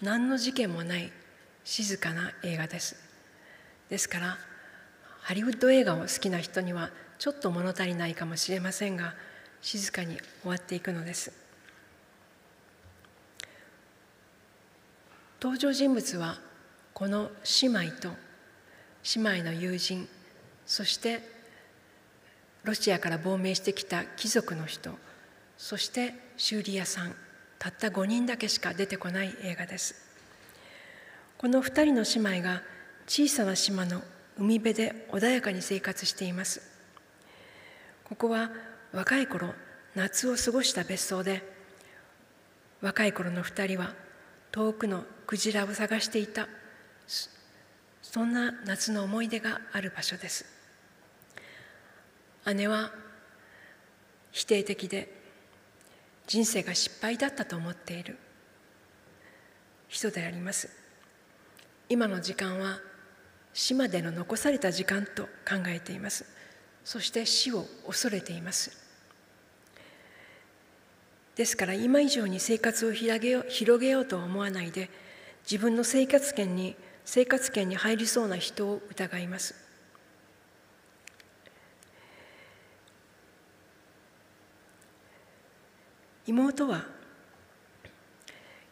[0.00, 1.12] 何の事件もない
[1.64, 2.96] 静かな映画です。
[3.90, 4.38] ですから
[5.24, 9.14] ハリウッド映画を好きな人にはちょっと物足りないかもしれませんが
[9.62, 11.32] 静かに終わっていくのです。
[15.40, 16.36] 登場人物は
[16.92, 17.30] この
[17.62, 18.10] 姉妹と
[19.16, 20.06] 姉妹の友人
[20.66, 21.22] そして
[22.64, 24.90] ロシアから亡命してきた貴族の人
[25.56, 27.14] そして修理屋さん
[27.58, 29.94] たった5人だけしか出てこない映画です。
[31.38, 32.60] この2人の姉妹が
[33.06, 34.02] 小さな島の
[34.38, 36.62] 海辺で穏やかに生活しています。
[38.04, 38.50] ここは
[38.92, 39.54] 若い頃
[39.94, 41.42] 夏を過ごした別荘で
[42.80, 43.94] 若い頃の2人は
[44.52, 46.48] 遠くのクジラを探していた
[48.02, 50.44] そんな夏の思い出がある場所です。
[52.54, 52.92] 姉は
[54.32, 55.12] 否定的で
[56.26, 58.18] 人生が失敗だったと思っている
[59.88, 60.68] 人であります。
[61.88, 62.78] 今の時間は
[63.54, 66.26] 死までの残された時間と考えています。
[66.84, 68.76] そして死を恐れています。
[71.36, 74.88] ですから今以上に生活を広げよう広げようと思わないで
[75.50, 79.54] 自分の生活圏に生活圏に入りそうな人を疑います。
[86.26, 86.86] 妹は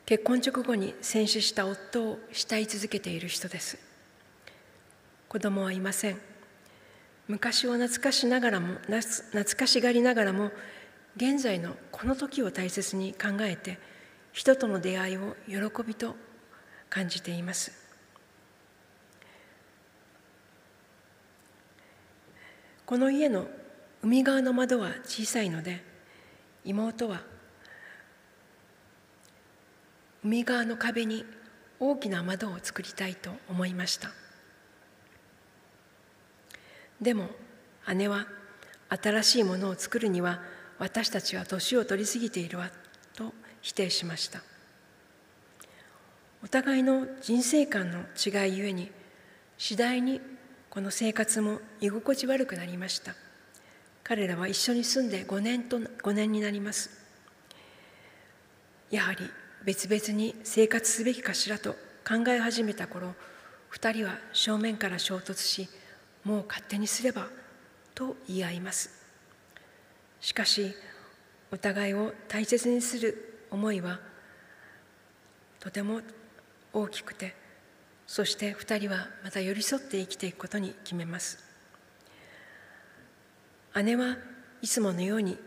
[0.06, 3.91] 結婚直後に戦死した夫を慕い続けている人です。
[5.32, 6.18] 子供はいません。
[7.26, 10.50] 昔を懐かしながらも懐かしがりながらも
[11.16, 13.78] 現在のこの時を大切に考えて
[14.32, 16.16] 人との出会いを喜びと
[16.90, 17.72] 感じています。
[22.84, 23.46] この家の
[24.02, 25.82] 海側の窓は小さいので
[26.62, 27.22] 妹は
[30.22, 31.24] 海側の壁に
[31.80, 34.21] 大きな窓を作りたいと思いました。
[37.02, 37.28] でも
[37.94, 38.26] 姉は
[38.88, 40.40] 新しいものを作るには
[40.78, 42.70] 私たちは年を取り過ぎているわ
[43.16, 44.40] と否定しました。
[46.44, 48.90] お互いの人生観の違いゆえに
[49.58, 50.20] 次第に
[50.70, 53.14] この生活も居心地悪くなりました。
[54.04, 56.90] 彼らは一緒に住んで5年と5年になります。
[58.90, 59.28] やはり
[59.64, 61.72] 別々に生活すべきかしらと
[62.06, 63.14] 考え始めた頃
[63.72, 65.68] 2人は正面から衝突し
[66.24, 67.26] もう勝手にすれば
[67.94, 68.90] と言い合います。
[70.20, 70.74] しかし
[71.50, 73.98] お互いを大切にする思いは
[75.60, 76.00] とても
[76.72, 77.34] 大きくて
[78.06, 81.38] そして2人はまた寄り添って生きていくことに決めます。
[83.82, 84.16] 姉は
[84.60, 85.38] いつものように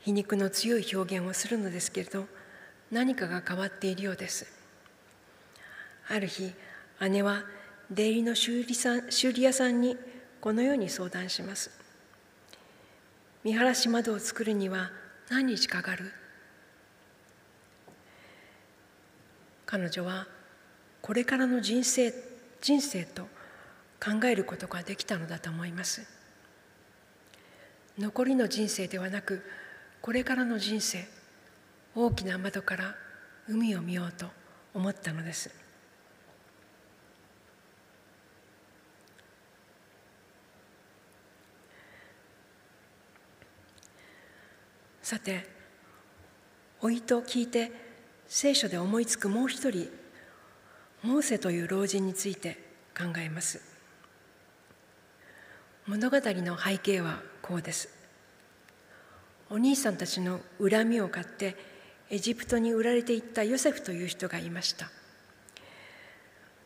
[0.00, 2.26] 皮肉の強い表現をするのですけれど
[2.90, 4.46] 何かが変わっているようです。
[6.08, 6.52] ある日
[7.00, 7.44] 姉は
[7.90, 9.96] 出入りの修理さん修理屋さんに
[10.40, 11.70] このように相談します。
[13.44, 14.90] 見晴らし窓を作るには
[15.30, 16.12] 何日かかる？
[19.64, 20.26] 彼女は
[21.00, 22.12] これからの人生
[22.60, 23.22] 人生と
[24.02, 26.02] 考えることができたのだと思います。
[27.98, 29.42] 残りの人生ではなく
[30.02, 31.04] これからの人生
[31.94, 32.94] 大きな窓から
[33.48, 34.26] 海を見ようと
[34.74, 35.50] 思ったのです。
[45.08, 45.46] さて
[46.82, 47.72] 老いと聞いて
[48.26, 49.88] 聖書で思いつくもう一人
[51.02, 52.58] モーセという老人について
[52.94, 53.62] 考えます。
[55.86, 57.88] 物語の背景はこうです。
[59.48, 61.56] お兄さんたちの恨みを買って
[62.10, 64.90] エジプトに売られていったヨセフという人がいました。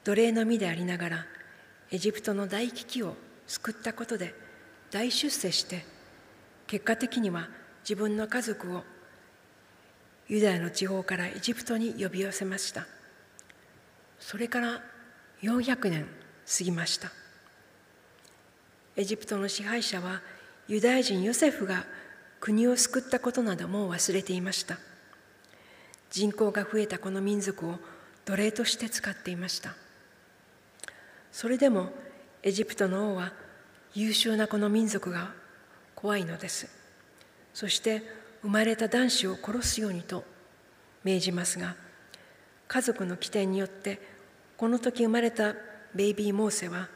[0.02, 1.26] 奴隷の身でありながら
[1.92, 3.14] エジプトの大危機を
[3.46, 4.34] 救ったことで
[4.90, 5.84] 大出世して
[6.66, 8.84] 結果的には自分の家族を
[10.28, 12.86] ユダヤの地方からエジプトに呼び寄せました。
[14.18, 14.82] それから
[15.42, 16.06] 400年
[16.46, 17.10] 過ぎました。
[18.96, 20.20] エジプトの支配者は
[20.68, 21.84] ユダヤ人ヨセフが
[22.40, 24.78] 国を救ったことなども忘れていました。
[26.10, 27.78] 人口が増えたこの民族を
[28.24, 29.74] 奴隷として使っていました。
[31.32, 31.90] それでも
[32.42, 33.32] エジプトの王は
[33.94, 35.32] 優秀なこの民族が
[35.94, 36.81] 怖いのです。
[37.54, 38.02] そして
[38.42, 40.24] 生まれた男子を殺すようにと
[41.04, 41.76] 命じますが
[42.68, 44.00] 家族の起点によって
[44.56, 45.54] この時生まれた
[45.94, 46.88] ベイビー・モーセは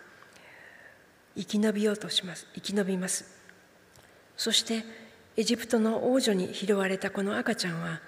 [1.37, 3.37] 生き延びようとします生き延びます。
[4.37, 4.85] そして
[5.37, 8.01] エジプトの王女に拾われたこの赤ちゃんは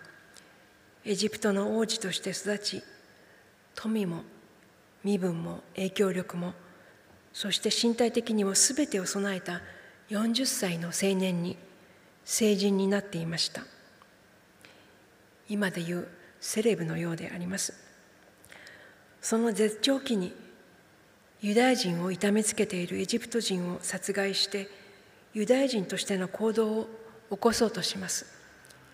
[1.04, 2.82] エジプトの王子として育ち
[3.74, 4.22] 富も
[5.04, 6.52] 身分も影響力も
[7.32, 9.60] そして身体的にも全てを備えた
[10.10, 11.56] 40歳の青年に
[12.30, 13.62] 成人になっていました。
[15.48, 16.06] 今でいう
[16.40, 17.72] セレブのようであります。
[19.22, 20.34] その絶頂期に
[21.40, 24.68] ユダヤ人を痛めつけているエジプト人を殺害して
[25.32, 26.88] ユダヤ人としての行動を
[27.30, 28.26] 起こそうとします。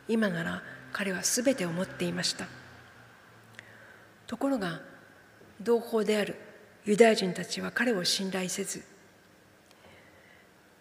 [0.07, 0.63] 今なら
[0.93, 2.47] 彼は全てを持っていました。
[4.29, 4.81] ところが
[5.61, 6.37] 同胞である
[6.85, 8.85] ユダヤ人たちは彼を信頼せず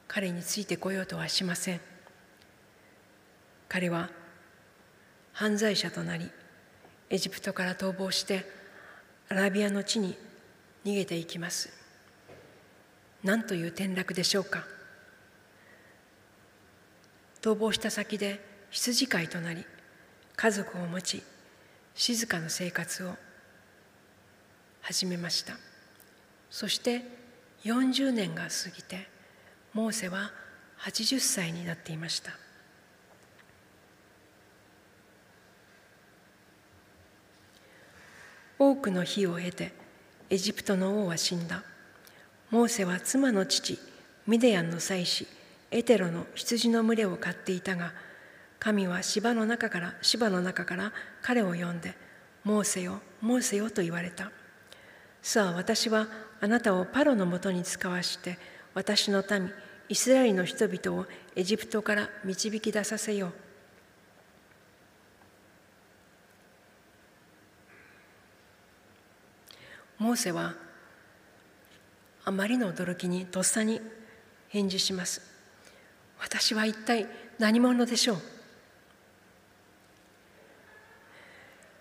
[0.07, 1.92] 彼についてこようとはしません。
[3.73, 4.07] 彼は
[5.31, 6.29] 犯罪者となり
[7.09, 8.45] エジプトから逃亡して
[9.29, 10.15] アラビアの地に
[10.85, 11.73] 逃げていきます。
[13.23, 14.63] 何という転落でしょうか。
[17.41, 19.65] 逃亡した先で羊飼いとなり
[20.35, 21.23] 家族を持ち
[21.95, 23.15] 静かな生活を
[24.81, 25.57] 始めました。
[26.51, 27.01] そして
[27.63, 29.07] 40年が過ぎて
[29.73, 30.31] モーセは
[30.81, 32.42] 80歳になっていました。
[38.59, 39.73] 多くの日を経て
[40.29, 41.63] エジプトの王は死んだ。
[42.49, 43.79] モーセは妻の父
[44.27, 45.27] ミディアンの妻子
[45.71, 47.93] エテロの羊の群れを飼っていたが
[48.59, 51.95] 神は芝の中から芝の中から彼を呼んで
[52.43, 54.31] モーセよモーセよと言われた。
[55.21, 56.07] さあ私は
[56.41, 58.37] あなたをパロのもとに使わして
[58.73, 59.49] 私の民
[59.89, 63.31] イスラエルの人々をエジプトから導き出させよう。
[70.03, 70.53] モーセは
[72.25, 73.79] あまりの驚きにとっさに
[74.49, 75.21] 返事します。
[76.19, 77.07] 私は一体
[77.39, 78.17] 何者でしょう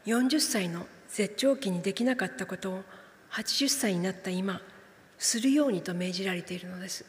[0.07, 2.83] ？40歳の絶頂期にできなかったことを
[3.33, 4.61] 80歳になった今
[5.19, 7.05] するようにと命じられているのです。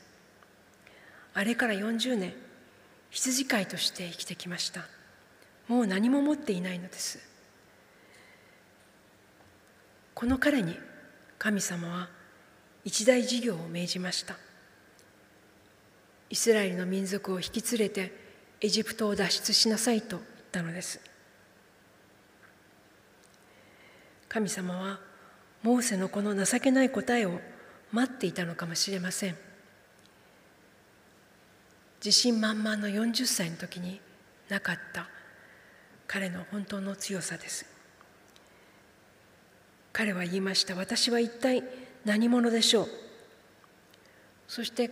[1.36, 2.34] あれから40年
[3.11, 4.82] 羊飼いとして生きてきました。
[5.68, 7.20] もう何も持っていないのです。
[10.16, 10.76] この彼に
[11.43, 12.07] 神様は
[12.85, 14.37] 一大事業を命じました。
[16.29, 18.13] イスラエルの民族を引き連れて
[18.61, 20.21] エジプトを脱出しなさいと言っ
[20.53, 21.01] たのです。
[24.29, 25.01] 神様は
[25.63, 27.41] モーセのこの情けない答えを
[27.91, 29.35] 待っていたのかもしれません。
[31.97, 33.99] 自信満々の40歳の時に
[34.47, 35.09] なかった
[36.07, 37.72] 彼の本当の強さです。
[39.93, 40.75] 彼は言いました。
[40.75, 41.63] 私は一体
[42.03, 42.87] 何者でしょう？
[44.47, 44.89] そして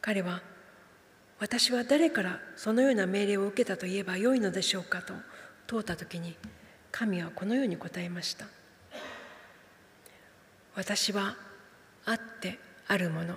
[0.00, 0.42] 彼は
[1.38, 5.00] 私は誰からそのような命令を受けたと言えばよいのでしょうか？
[5.00, 5.14] と
[5.66, 6.36] 問うた時に
[6.90, 8.46] 神はこのように答えました。
[10.74, 11.36] 私は
[12.04, 13.36] あってあるもの。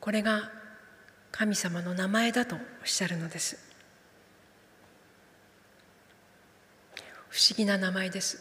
[0.00, 0.50] これが
[1.30, 3.67] 神様の名前だとおっしゃるのです。
[7.28, 8.38] 不思議な名前です。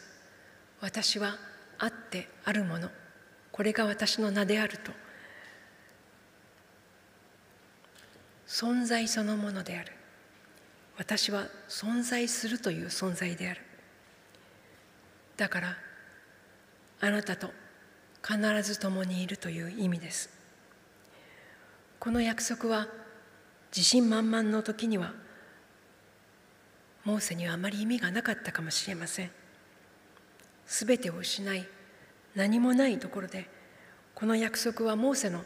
[0.82, 1.38] 私は
[1.78, 2.90] あってあるもの。
[3.52, 4.92] これが私の名であると。
[8.48, 9.92] 存在そのものである。
[10.98, 13.62] 私は存在するという存在である。
[15.36, 15.78] だから
[17.00, 17.52] あなたと
[18.26, 20.30] 必ず共にいるという意味です。
[22.00, 22.88] この約束は
[23.76, 25.14] 自信満々の時には
[27.08, 29.32] モーセにはあまり意味がなかったかもしれません。
[30.66, 31.66] すべてを失い
[32.36, 33.50] 何もないところで
[34.14, 35.42] この約束はモーセの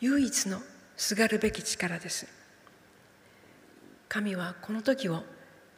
[0.00, 0.60] 唯一の
[0.94, 2.26] すがるべき力です。
[4.10, 5.22] 神はこの時を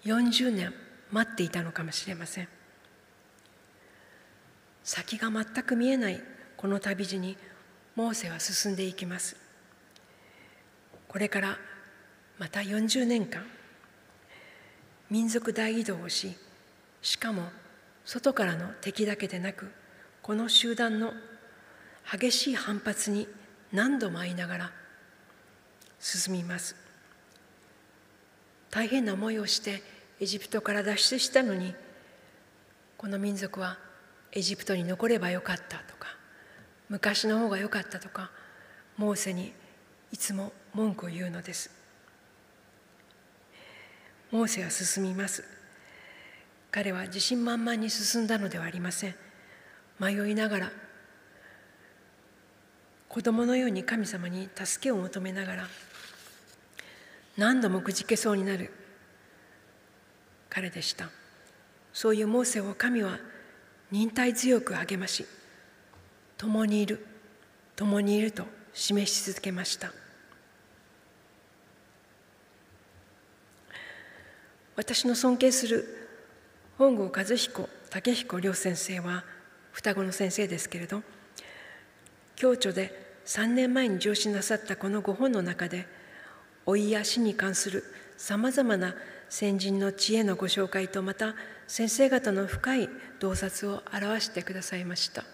[0.05, 0.75] 40年
[1.13, 2.49] 待っていたのかもしれません。
[4.83, 6.21] 先が全く見えない
[6.57, 7.37] この旅路に
[7.95, 9.37] モーセは進んでいきます。
[11.07, 11.59] これから
[12.41, 13.45] また40年間
[15.11, 16.35] 民族大移動をし
[17.03, 17.45] しかも
[18.05, 19.71] 外からの敵だけでなく
[20.23, 21.13] この集団の
[22.11, 23.29] 激しい反発に
[23.73, 24.73] 何度も会いながら
[26.01, 26.77] 進みます。
[28.71, 29.83] 大変な思いをして
[30.21, 31.75] エジプトから脱出したのに
[32.97, 33.79] この民族は
[34.33, 36.09] エジプトに残ればよかったとか
[36.89, 38.31] 昔の方が良かったとか
[38.97, 39.53] モーセに
[40.13, 41.78] いつも文句を言うのです。
[44.31, 45.43] モーセは進みます。
[46.71, 49.15] 彼は自信満々に進んだのではありません。
[49.99, 50.73] 迷いながら
[53.09, 55.67] 子供のように神様に助けを求めながら
[57.37, 58.71] 何度もくじけそうになる
[60.51, 61.09] 彼でした。
[61.93, 63.19] そういうモーセを神は
[63.91, 65.25] 忍耐強く励まし
[66.37, 67.05] 共にいる
[67.75, 69.91] 共にいると示し続けました。
[74.79, 76.09] 私の尊敬する
[76.79, 79.25] 本郷和彦武彦両先生は
[79.73, 81.03] 双子の先生ですけれど
[82.37, 85.89] 共著で3年前に上司なさったこの5本の中で
[86.65, 87.83] 老いや死に関する
[88.17, 88.95] さまざまな
[89.29, 91.35] 先人の知恵のご紹介とまた
[91.67, 95.25] 先生方の深い洞察を表してくださいました。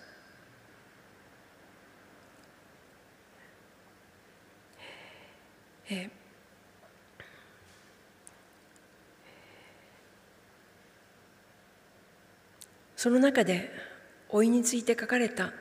[5.91, 6.24] え
[13.05, 13.71] その中で
[14.33, 15.53] 老いについて書かれた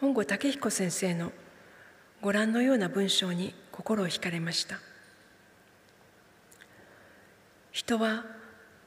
[0.00, 1.32] 本郷武彦先生の
[2.22, 4.78] ご覧のような文章に心を惹かれました。
[7.72, 8.24] 人は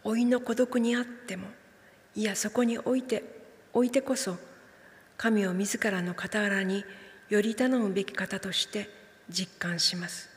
[0.05, 1.47] 老いの孤独にあっても
[2.15, 3.21] いやそこにおいて
[3.73, 4.37] おいてこそ
[5.17, 6.85] 神を自らの傍らに
[7.27, 8.89] より頼むべき方として
[9.29, 10.28] 実感します。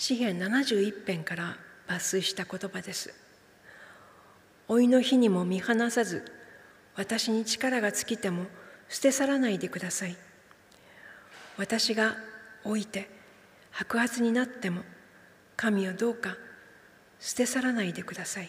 [0.00, 3.12] 詩編71編から抜粋した言葉です。
[4.66, 6.24] 老いの日にも見放さず
[6.96, 8.46] 私に力が尽きても
[8.88, 10.16] 捨て去らないでください。
[11.58, 12.16] 私が
[12.64, 13.10] 老いて
[13.72, 14.84] 白髪になっても
[15.54, 16.34] 神をどうか
[17.18, 18.48] 捨て去らないでください。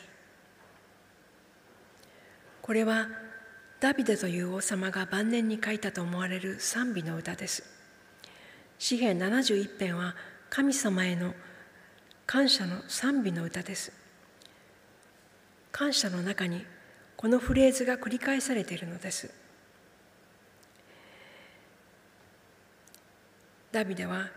[2.61, 3.09] これは
[3.81, 7.63] ダビデという王様が晩年に書いたと思われる賛美の歌です。
[8.79, 10.15] 詩編71編は
[10.51, 11.33] 神様への
[12.27, 13.93] 感謝の賛美の歌です。
[15.71, 16.65] 感謝の中に
[17.15, 19.33] このフレーズが繰り返されているのです。
[23.71, 24.27] ダビデは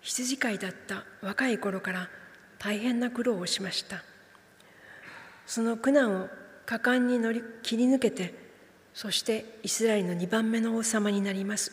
[0.00, 2.08] 羊飼いだった若い頃から
[2.60, 4.04] 大変な苦労をしました。
[5.46, 6.28] その苦難を
[6.64, 8.34] 果敢に乗り切り抜けて
[8.94, 11.72] そしてイスラエルの2番目の王様になります。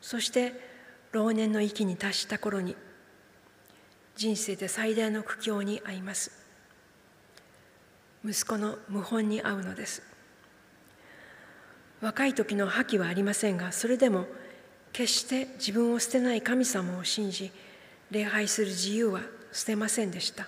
[0.00, 0.67] そして
[1.12, 2.76] 老年の域に達した頃に
[4.16, 6.32] 人生で最大の苦境に遭います。
[8.24, 10.02] 息子の謀反に遭うのです。
[12.00, 14.26] 若い時の覇気はありませんがそれでも
[14.92, 17.50] 決して自分を捨てない神様を信じ
[18.10, 19.20] 礼拝する自由は
[19.52, 20.46] 捨てませんでした。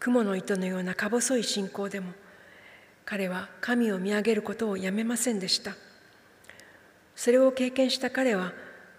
[0.00, 2.12] 雲の糸のようなか細い信仰でも
[3.04, 5.74] 彼は神を見上げることをやめませんでした。
[7.16, 8.52] それを経験した彼は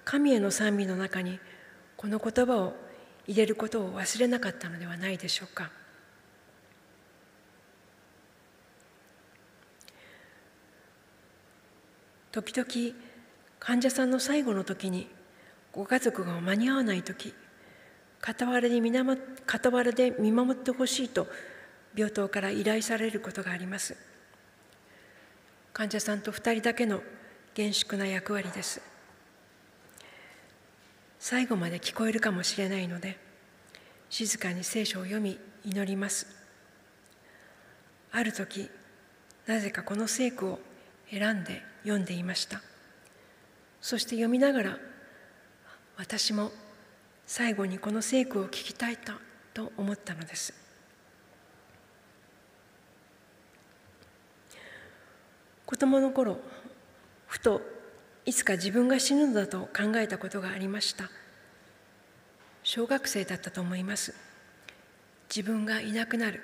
[0.05, 1.39] 神への賛美の中に
[1.97, 2.73] この言葉を
[3.27, 5.71] 入れることを忘れなかったのではないでしょうか。
[12.31, 12.95] 時々
[13.59, 15.07] 患者さんの最後の時に
[15.71, 17.33] ご家族が間に合わない時
[18.21, 18.81] 傍らで
[19.47, 21.27] 傍らで見守ってほしいと
[21.95, 23.95] 病棟から依頼されることがあります。
[25.71, 27.01] 患者さんと2人だけの
[27.53, 28.94] 厳粛な役割です。
[31.27, 33.17] 最後まで聞こえるかもしれないので
[34.11, 36.27] 静かに聖書を読み祈ります。
[38.11, 38.69] ある時
[39.47, 40.59] なぜかこの聖句を
[41.09, 42.61] 選んで読んでいました。
[43.81, 44.77] そして読みながら
[45.97, 46.51] 私も
[47.25, 48.97] 最後にこの聖句を聞きたい
[49.51, 50.53] と思ったのです。
[55.65, 56.37] 子供の頃
[57.25, 57.74] ふと
[58.25, 61.09] いつか自分が死ぬのだと考えたことがありました。
[62.63, 64.15] 小学生だったと思います。
[65.29, 66.41] 自分がいなくなる。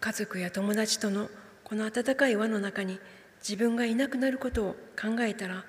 [0.00, 1.28] 家族や友達との
[1.62, 2.98] この温かい輪の中に
[3.38, 5.64] 自分がいなくなることを考えたら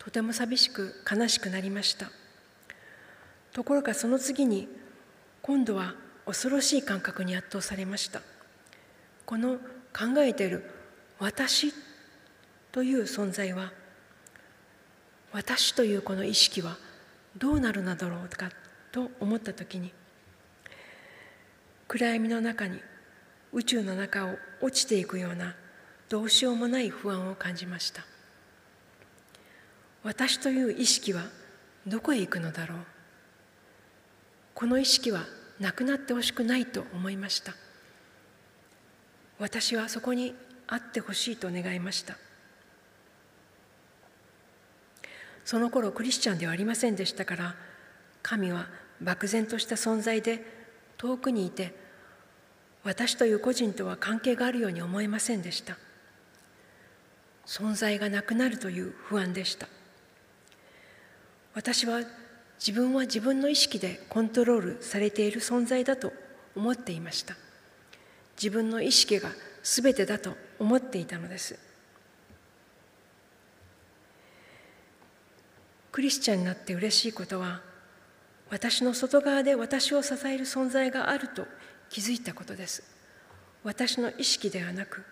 [0.00, 2.10] とても寂しく悲しくなりました。
[3.52, 4.68] ところがその次に
[5.42, 5.94] 今度は
[6.26, 8.20] 恐ろしい感覚に圧倒されました。
[9.24, 9.58] この
[9.96, 10.64] 考えている
[11.20, 11.72] 私
[12.72, 13.72] という存在は
[15.38, 16.76] 私というこの意識は
[17.36, 18.50] どうなるのだろうか
[18.90, 19.92] と思った時に
[21.86, 22.80] 暗闇の中に
[23.52, 25.54] 宇宙の中を落ちていくような
[26.08, 28.04] どうしようもない不安を感じました。
[30.02, 31.22] 私という意識は
[31.86, 32.78] どこへ行くのだろう。
[34.54, 35.20] この意識は
[35.60, 37.54] なくなってほしくないと思いました。
[39.38, 40.34] 私はそこに
[40.66, 42.16] あってほしいと願いました。
[45.48, 47.54] その頃クリスチャンではありませんでしたから
[48.20, 48.66] 神は
[49.00, 50.44] 漠然とした存在で
[50.98, 51.74] 遠くにいて
[52.84, 55.78] 私という個人とは関係があるように思えませんでした。
[57.46, 59.68] 存在がなくなるという不安でした。
[61.54, 62.00] 私は
[62.58, 66.12] 自分は自分の意識でコントロールされている存在だと
[66.56, 67.36] 思っていました。
[68.36, 69.30] 自分の意識が
[69.62, 71.67] 全てだと思っていたのです。
[75.98, 77.60] クリスチャンになって嬉しいことは
[78.50, 81.44] 私の外側で私を支える存在があると
[81.90, 82.84] 気づいたことです。
[83.64, 85.04] 私の意識ではなく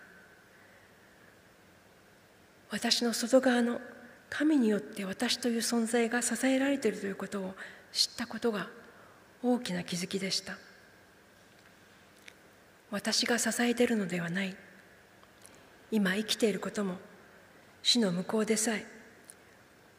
[2.71, 3.81] 私の外側の
[4.29, 7.53] 神によって私という存在が支えられているということを
[7.91, 8.69] 知ったことが
[9.43, 10.57] 大きな気づきでした。
[12.91, 14.55] 私が支えているのではない。
[15.91, 16.95] 今生きていることも
[17.83, 18.96] 死の向こうでさえ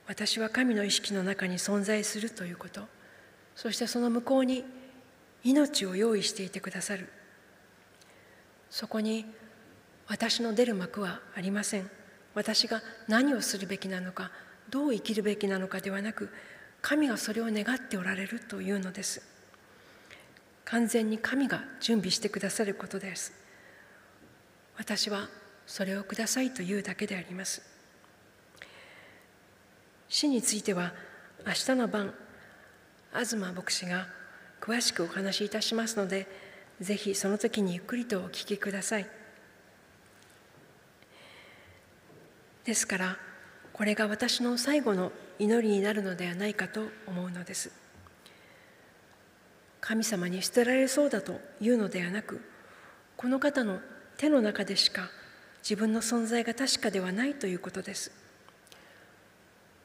[0.08, 2.80] 私は神の意識の中に存在するということ。
[3.54, 4.64] そしてその向こうに
[5.44, 7.08] 命を用意していてくださる。
[8.70, 9.26] そこに
[10.06, 11.90] 私の出る幕はありません。
[12.34, 14.30] 私が何をするべきなのか
[14.70, 16.30] どう生きるべきなのかではなく
[16.80, 19.22] 神がそれを願っておられるというのです。
[20.64, 23.34] 完全に神が準備してくださることです。
[24.78, 25.28] 私は
[25.66, 27.77] それをくださいというだけであります。
[30.08, 30.92] 死については
[31.46, 32.14] 明日の晩
[33.12, 34.06] 東牧師が
[34.60, 36.26] 詳しくお話しいたしますので
[36.80, 39.06] ぜひその時にゆっくりとお聞きください。
[42.64, 43.16] ですから
[43.72, 47.72] これが私の最後の祈りになるのではないかと思うのです。
[49.80, 52.42] 神様に捨てられそうだというのではなく
[53.16, 53.80] この方の
[54.16, 55.08] 手の中でしか
[55.62, 58.17] 自分の存在が確かではないということです。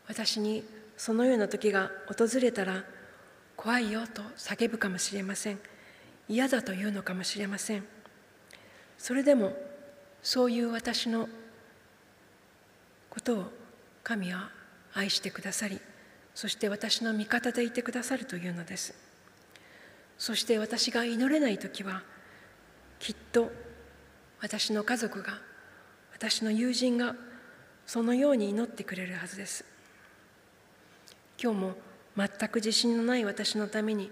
[0.07, 0.63] 私に
[0.97, 2.83] そのような時が訪れたら
[3.55, 5.59] 怖いよと叫ぶかもしれません。
[6.29, 7.83] 嫌だというのかもしれません。
[8.97, 9.53] それでも
[10.21, 11.27] そういう私の
[13.09, 13.45] ことを
[14.03, 14.49] 神は
[14.93, 15.79] 愛してくださり
[16.33, 18.95] そして私の味方でいてくださるというのです。
[20.17, 22.01] そして私が祈れない時は
[22.99, 23.51] きっと
[24.41, 25.39] 私の家族が
[26.13, 27.15] 私の友人が
[27.85, 29.65] そのように祈ってくれるはずです。
[31.41, 31.73] 今日も
[32.15, 34.11] 全く自信のない私のために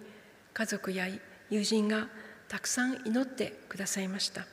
[0.54, 1.08] 家族や
[1.50, 2.08] 友人が
[2.48, 4.46] たくさん祈ってくださいました。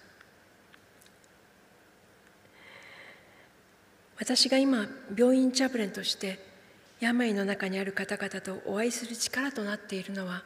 [4.19, 6.39] 私が今病院チャプレンとして
[7.01, 10.43] 病の中にある方々とお会いする力となっているのは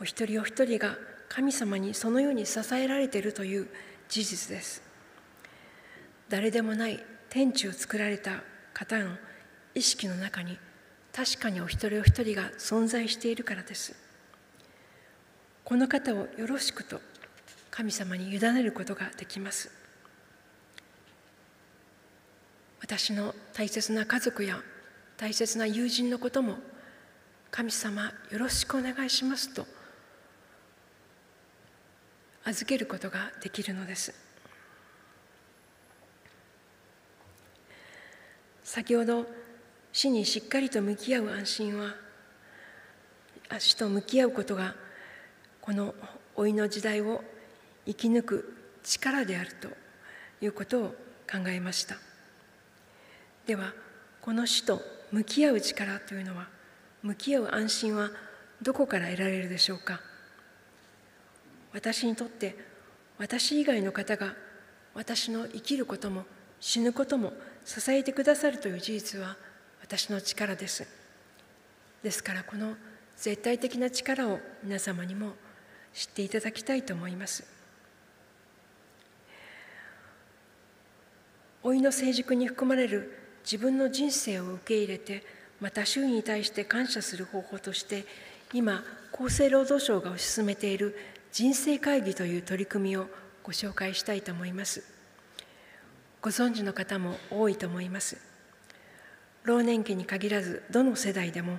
[0.00, 0.96] お一人お一人が
[1.28, 3.68] 神様にそのように支えられているという
[4.08, 4.82] 事実です。
[6.28, 9.16] 誰でもない天地を作られた方の
[9.74, 10.58] 意識の中に
[11.14, 13.94] 確かにお一人お一人が存在しているからです。
[15.64, 17.00] この方をよろしくと
[17.70, 19.70] 神様に委ねることができます。
[22.80, 24.60] 私の大切な家族や
[25.16, 26.56] 大切な友人のことも
[27.50, 29.64] 神様よろしくお願いしますと
[32.44, 34.12] 預けることができるのです。
[38.64, 39.43] 先ほど
[39.94, 41.94] 死にしっかりと向き合う安心は
[43.60, 44.74] 死と向き合うことが
[45.60, 45.94] この
[46.36, 47.22] 老いの時代を
[47.86, 49.68] 生き抜く力であると
[50.44, 50.88] いうことを
[51.30, 51.94] 考えました。
[53.46, 53.72] では
[54.20, 54.82] この死と
[55.12, 56.48] 向き合う力というのは
[57.04, 58.10] 向き合う安心は
[58.60, 60.00] どこから得られるでしょうか？
[61.72, 62.56] 私にとって
[63.18, 64.34] 私以外の方が
[64.92, 66.24] 私の生きることも
[66.58, 67.32] 死ぬことも
[67.64, 69.36] 支えてくださるという事実は
[69.84, 70.86] 私の力です。
[72.02, 72.74] ですからこの
[73.18, 75.34] 絶対的な力を皆様にも
[75.92, 77.44] 知っていただきたいと思います。
[81.62, 83.12] 老いの成熟に含まれる
[83.44, 85.22] 自分の人生を受け入れて
[85.60, 88.06] また周囲に対して感謝する方法として
[88.54, 88.82] 今
[89.12, 90.96] 厚生労働省が推し進めている
[91.30, 93.06] 人生会議という取り組みを
[93.42, 94.82] ご紹介したいと思います。
[96.22, 98.33] ご存知の方も多いと思います。
[99.44, 101.58] 老年期に限らずどの世代でも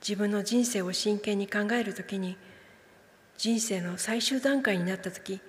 [0.00, 2.36] 自分の人生を真剣に考えるときに
[3.38, 5.40] 人生の最終段階になった時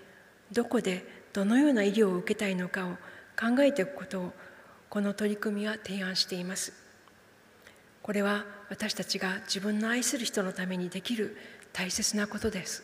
[0.52, 2.92] どこでどのような医療を受けたいのかを
[3.38, 4.34] 考えておくことを
[4.90, 6.72] この取り組みは提案しています。
[8.04, 11.36] これは私たちが自分の愛する人のためにできる
[11.72, 12.84] 大切なことです。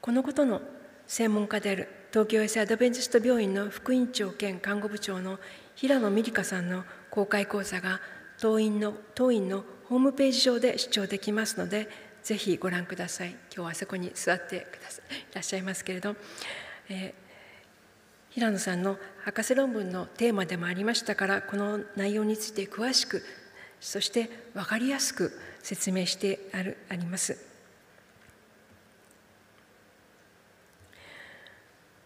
[0.00, 0.60] このことの
[1.08, 5.40] 専門家である東京エスアドベンチスト病院の副院長兼看護部長の
[5.76, 8.00] 平野美里香さんの公開講座が
[8.38, 11.88] 当院の当院のホームページ上で視聴できますので
[12.22, 13.30] ぜひご覧ください。
[13.30, 16.16] 今日はあそこに座ってくださいいらっしゃいますけれど、
[16.88, 17.26] えー
[18.36, 23.22] 平野さんの博士論文のテーマでもありましたからこの内容について詳しく
[23.80, 27.38] そして分かりやすく説明してあるあります。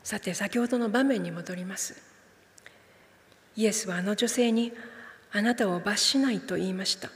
[0.04, 2.09] さて先ほどの場面に戻ります。
[3.60, 4.72] イエスはあの女性に
[5.32, 7.10] あなたを罰しないと言いました。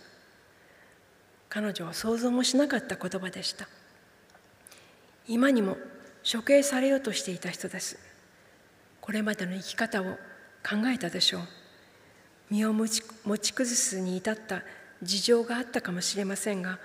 [1.49, 3.67] 彼女は想像もしなかった言葉でした。
[5.27, 5.79] 今にも
[6.31, 7.99] 処刑されようとしていた人です。
[9.01, 10.05] これまでの生き方を
[10.63, 11.43] 考えたでしょう。
[12.51, 14.65] 身を持ち崩すに至った
[15.03, 16.79] 事情があったかもしれませんが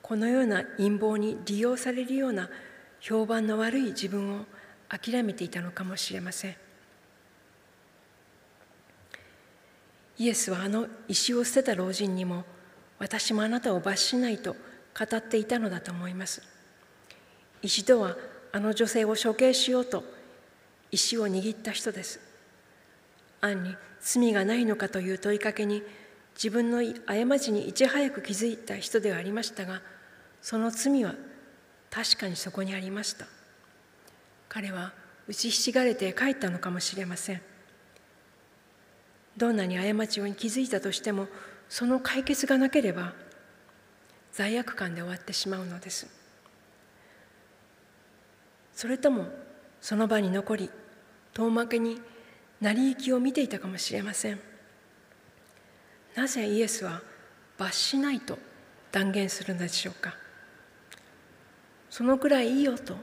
[0.00, 2.48] このような陰謀に利用されるような
[3.00, 4.46] 評判の悪い自分を
[4.88, 6.67] 諦めていたのかもしれません。
[10.18, 12.44] イエスはあの石を捨てた老人にも
[12.98, 14.56] 私もあなたを罰しないと
[14.98, 16.42] 語っていたのだと思います。
[17.62, 18.16] 一度は
[18.52, 20.02] あの女性を処刑しようと
[20.90, 22.20] 石を握った人です。
[23.40, 25.82] 暗に罪がないのかという問いかけに
[26.34, 29.80] 自分の過ちにいち早く気づいた人ではありましたが
[30.40, 31.14] その罪は
[31.90, 33.26] 確かにそこにありました。
[34.48, 34.92] 彼は
[35.28, 37.42] 打ちひしがれて帰ったのかもしれません。
[39.38, 41.28] どんなに過ちに気づいたとしても
[41.68, 43.12] その解決がなければ
[44.32, 46.08] 罪悪感で終わってしまうのです。
[48.74, 49.26] それとも
[49.80, 50.70] その場に残り
[51.32, 52.00] 遠負けに
[52.60, 54.40] 成り行きを見ていたかもしれません。
[56.16, 57.00] なぜイエスは
[57.56, 58.38] 罰しないと
[58.90, 60.16] 断言するのでしょうか。
[61.90, 62.96] そのくらいいいよと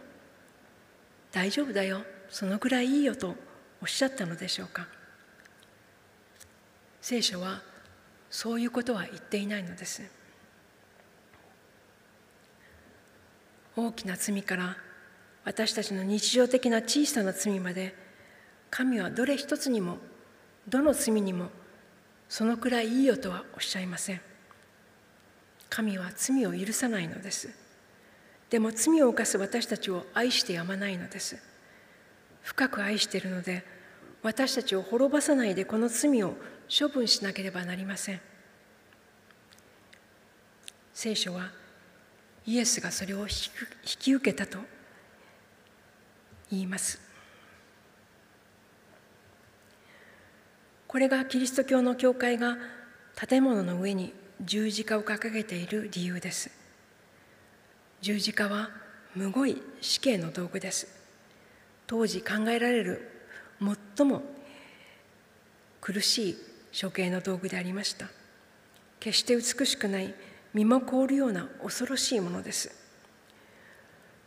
[1.31, 3.35] 大丈夫だよそのくらいいいよと
[3.81, 4.94] おっしゃったのでしょうか。
[7.07, 7.61] 聖書は
[8.31, 10.01] そういうことは言っていないのです。
[13.77, 14.75] 大きな罪から
[15.43, 17.93] 私たちの日常的な小さな罪まで
[18.71, 19.97] 神はどれ一つにも
[20.67, 21.49] どの罪にも
[22.27, 24.21] そのくらいいいよとはおっしゃいません。
[25.69, 27.49] 神は罪を許さないのです。
[28.49, 31.37] でも罪を犯す私たちを愛してやまないのです。
[32.41, 33.63] 深く愛しているので
[34.23, 36.33] 私たちを滅ぼさないでこの罪を
[36.69, 38.21] 処分しなければなりません。
[40.93, 41.51] 聖書は
[42.45, 43.27] イエスがそれを引
[43.83, 44.59] き受けたと
[46.51, 46.99] 言います。
[50.87, 52.57] これがキリスト教の教会が
[53.15, 56.49] 建物の上に十字架を掲げている理由です。
[58.01, 58.69] 十字架は
[59.15, 60.87] むごい死刑の道具です。
[61.87, 63.09] 当時考えられる
[63.97, 64.21] 最も
[65.81, 66.37] 苦しい
[66.79, 68.07] 処刑の道具でありました。
[68.99, 70.13] 決して美しくない
[70.53, 72.75] 身も凍るような恐ろしいものです。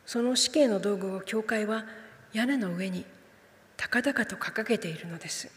[0.07, 1.85] その死刑の道具を教会は
[2.33, 3.05] 屋根の上に
[3.77, 5.51] 高々と掲げているのです。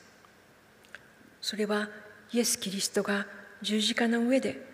[1.42, 1.88] それは
[2.34, 3.26] イエス・キリストが
[3.62, 4.66] 十字架の上で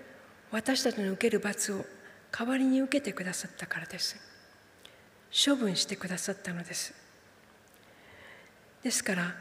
[0.51, 1.86] 私たちの受ける罰を
[2.32, 4.18] 代わりに受けてくださったからです。
[5.45, 6.93] 処分してくださったのです。
[8.84, 9.36] ですから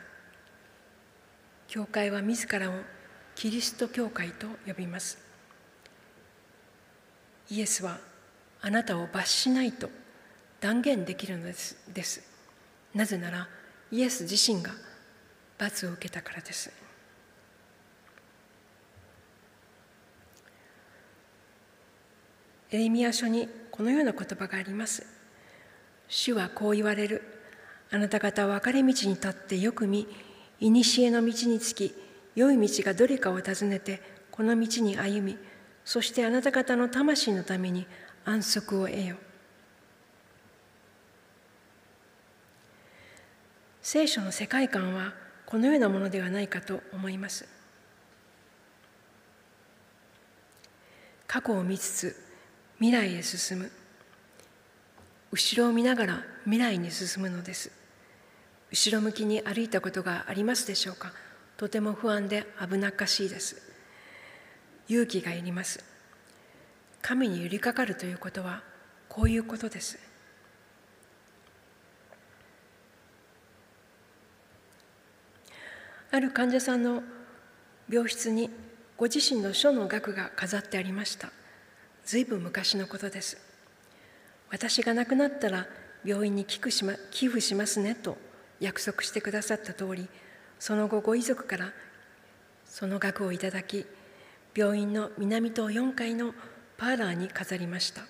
[1.69, 2.75] 教会は自らを
[3.35, 5.19] キリスト教会と呼びます。
[7.51, 7.99] イエスは
[8.61, 9.89] あなたを罰しないと
[10.61, 11.77] 断言できるのです。
[11.93, 12.23] です
[12.95, 13.49] なぜなら
[13.91, 14.71] イエス自身が
[15.59, 16.73] 罰を受けたからです。
[22.71, 25.07] エレミア書にこのような言葉があります。
[26.09, 27.23] 主はこう言われる。
[27.91, 30.09] あなた方は分かれ道に立ってよく見
[30.61, 31.95] 古の道につき
[32.35, 34.01] 良い道がどれかを尋ねて
[34.31, 35.39] この道に歩み
[35.85, 37.87] そしてあなた方の魂のために
[38.25, 39.17] 安息を得よ
[43.87, 45.15] 聖書の世界観は
[45.47, 47.47] このようなものではないかと思います。
[51.29, 52.17] 過去を見つつ
[52.79, 53.71] 未来へ進む。
[55.31, 57.71] 後ろを見ながら未来に進むのです。
[58.77, 61.11] 後ろ向きに歩いたことがありますでしょうか？
[61.57, 63.63] とても不安で危なっかしいです。
[64.87, 65.83] 勇気がいります。
[67.01, 68.63] 神に寄りかかるということは
[69.09, 69.99] こういうことです。
[76.11, 77.03] ある患者さんの
[77.89, 78.51] 病室に
[78.99, 81.33] ご自身の書の額が飾ってありました。
[82.05, 83.39] ずいぶん昔のことです。
[84.51, 85.67] 私が亡くなったら
[86.05, 88.19] 病院に寄付し,、ま、寄付しますねと
[88.61, 90.09] 約束してくださった通り
[90.59, 91.73] その後ご遺族から
[92.65, 93.87] その額をいただき
[94.55, 96.35] 病院の南棟4階の
[96.77, 98.03] パーラーに飾りました。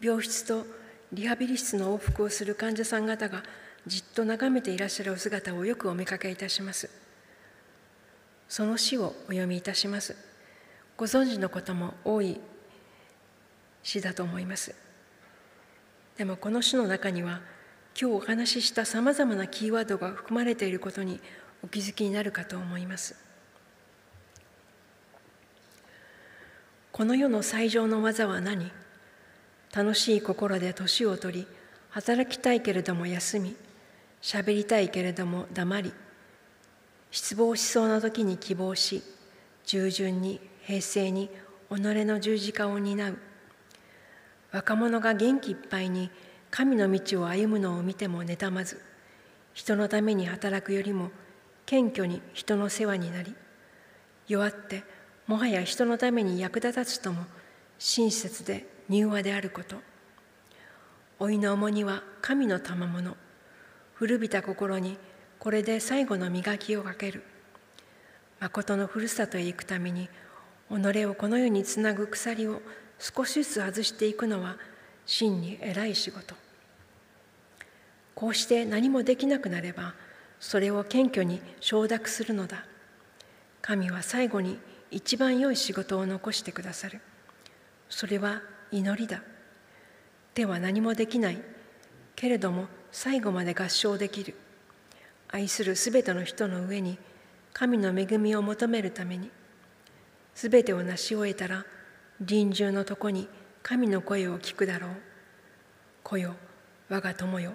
[0.00, 0.66] 病室と
[1.12, 3.42] リハビリ室の往復をする患者さん方が
[3.86, 6.90] じっと眺めていらっしゃるお姿をよくお見かけいたします。
[8.48, 10.16] その詩をお読みいたします。
[10.96, 12.40] ご存知のことも多い
[13.82, 14.74] 詩だと思います。
[16.16, 17.40] でもこの詩の中には
[17.98, 21.18] 今日お話ししたさまざまなキーワードが含まれていることに
[21.64, 23.16] お気づきになるかと思います。
[26.92, 28.70] この世の最上の技は何？
[29.74, 31.46] 楽しい心で年を取り
[31.88, 33.56] 働きたいけれども休み
[34.20, 35.92] 喋りたいけれども黙り
[37.10, 39.02] 失望しそうな時に希望し
[39.64, 41.30] 従順に平成に
[41.70, 43.18] 己の十字架を担う。
[44.52, 46.10] 若者が元気いっぱいに
[46.56, 48.80] 神の道を歩むのを見ても妬まず
[49.52, 51.10] 人のために働くよりも
[51.66, 53.34] 謙虚に人の世話になり
[54.26, 54.82] 弱って
[55.26, 57.26] もはや人のために役立たずとも
[57.78, 59.76] 親切で柔和であること。
[61.20, 63.14] 老いの重荷は神の賜物。
[63.92, 64.96] 古びた心に
[65.38, 67.22] これで最後の磨きをかける。
[68.40, 70.08] 誠のふるさとへ行くために
[70.70, 72.62] 己をこの世につなぐ鎖を
[72.98, 74.56] 少しずつ外していくのは
[75.04, 76.45] 真に偉い仕事。
[78.16, 79.94] こうして何もできなくなれば
[80.40, 82.64] それを謙虚に承諾するのだ。
[83.60, 84.58] 神は最後に
[84.90, 87.00] 一番良い仕事を残してくださる。
[87.90, 88.40] それは
[88.72, 89.22] 祈りだ。
[90.34, 91.42] では何もできない。
[92.14, 94.34] けれども最後まで合唱できる。
[95.28, 96.98] 愛するすべての人の上に
[97.52, 99.30] 神の恵みを求めるために。
[100.34, 101.66] すべてを成し終えたら
[102.22, 103.28] 臨終のとこに
[103.62, 104.90] 神の声を聞くだろう。
[106.02, 106.34] 子よ、
[106.88, 107.52] 我が友よ、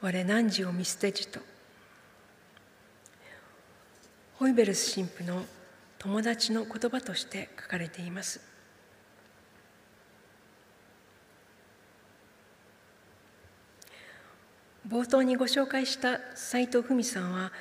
[0.00, 1.40] 我汝を見捨てじと。
[4.34, 5.44] ホイベルス神父の
[5.98, 8.40] 友達の言葉として書かれています。
[14.88, 17.52] 冒頭にご紹介した斎藤文さんは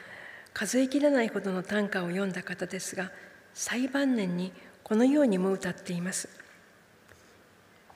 [0.54, 3.12] 数えきれないほどの短歌を読んだ方ですが
[3.54, 6.30] 最晩年にこのようにも歌っています。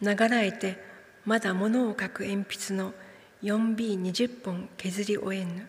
[0.01, 0.83] ながらえて
[1.25, 2.93] まだ物を書く鉛筆の
[3.43, 5.67] 4B20 本削り終えぬ。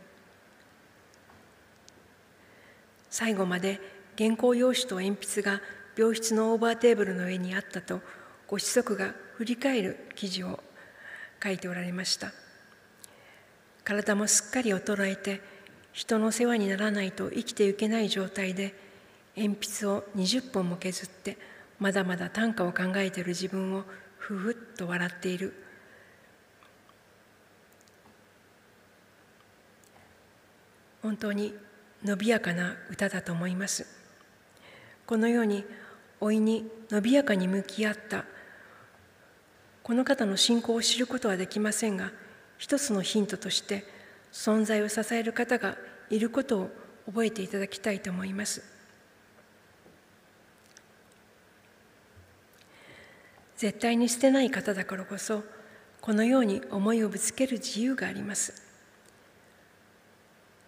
[3.13, 3.79] 最後まで
[4.17, 5.61] 原稿用紙と鉛筆が
[5.97, 8.01] 病室のオーバーテーブルの上にあったと
[8.47, 10.61] ご子息が振り返る記事を
[11.43, 12.33] 書いておられました
[13.85, 15.43] 体もすっかり衰えて
[15.93, 18.75] 人の世話にならないと生きていけない状態で
[19.37, 21.37] 鉛筆を20本も削って
[21.79, 23.85] まだまだ短歌を考えている自分を
[24.19, 25.53] ふふっと笑っている
[31.03, 31.55] 本当に
[32.05, 33.87] 伸びやかな歌だと思います
[35.07, 35.65] このように
[36.21, 38.25] 老いに伸びやかに向き合った
[39.83, 42.13] この方の信仰を知ることはできませんが
[42.57, 43.85] 一つのヒントとして
[44.33, 45.77] 存在を支える方が
[46.11, 46.71] いることを
[47.07, 48.63] 覚えていただきたいと思います。
[53.57, 55.43] 絶対に捨てない方だからこそ
[56.01, 58.62] このように思いをぶつける自由があります。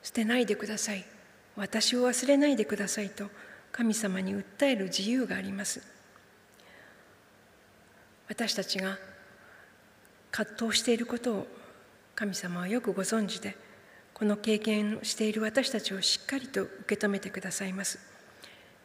[0.04, 1.04] 捨てないでください。
[1.56, 3.30] 私を忘れないでくださいと
[3.72, 5.82] 神様に訴える自由があります。
[8.28, 8.98] 私たちが
[10.30, 11.46] 葛藤していることを
[12.14, 13.56] 神様はよくご存知で
[14.12, 17.98] この経験をしている私たちをしっかりと受け止めてくださいます。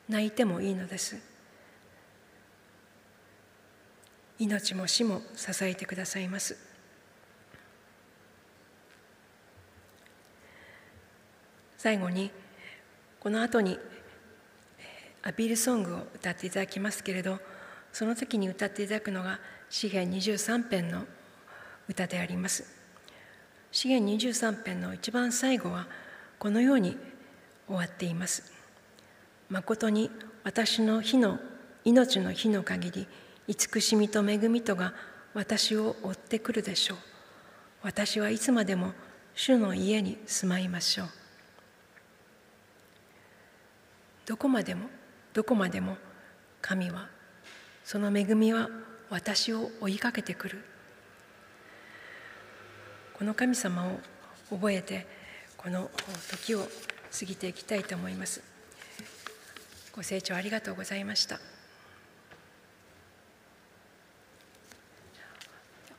[0.07, 1.17] 泣いてもいいのです。
[4.39, 6.68] 命も死も支えてくださいます。
[11.79, 12.29] 最後に
[13.19, 13.79] この後に
[15.23, 17.39] アピールソングを歌っていただきますけれど
[17.91, 19.39] その時に歌っていただくのが
[19.71, 21.05] 詩篇23編の
[21.87, 22.77] 歌であります
[23.71, 25.87] 資源23編の一番最後は
[26.37, 26.97] このように
[27.67, 28.51] 終わっています。
[29.49, 30.09] 誠に
[30.43, 31.39] 私の火の
[31.85, 33.07] 命の火の限り
[33.47, 34.93] 慈しみと恵みとが
[35.33, 36.97] 私を追ってくるでしょう。
[37.83, 38.93] 私はいつまでも
[39.35, 41.07] 主の家に住まいましょう。
[44.29, 44.85] どこまでも
[45.33, 45.97] どこまでも
[46.61, 47.07] 神は
[47.83, 48.69] その恵みは
[49.09, 50.63] 私を追いかけてくる。
[53.17, 53.99] この神様を
[54.51, 55.07] 覚えて
[55.57, 55.89] この
[56.29, 58.43] 時を過ぎていきたいと思います。
[59.95, 61.39] ご清聴ありがとうございました。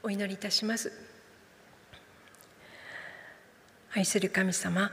[0.04, 0.92] お祈りいたします。
[3.92, 4.92] 愛する神様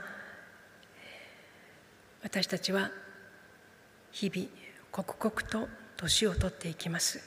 [2.24, 2.90] 私たちは
[4.12, 4.48] 日々
[4.90, 7.20] 刻々と年を取っていきます。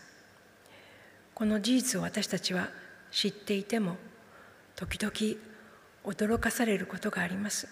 [1.33, 2.69] この事実を私たちは
[3.11, 3.97] 知っていても
[4.75, 5.39] 時々
[6.03, 7.67] 驚かされることがあります。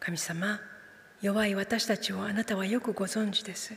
[0.00, 0.60] 神様
[1.20, 3.74] 弱い私たちをあなたはよくご存知です。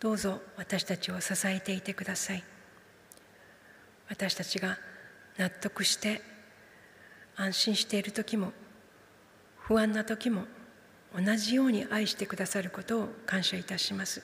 [0.00, 2.42] どうぞ私たちを支えていてください。
[4.08, 4.76] 私たちが
[5.38, 6.20] 納得して
[7.36, 8.52] 安心している時も
[9.58, 10.44] 不安な時も
[11.16, 14.22] 同じように愛してくださることを感謝いたします。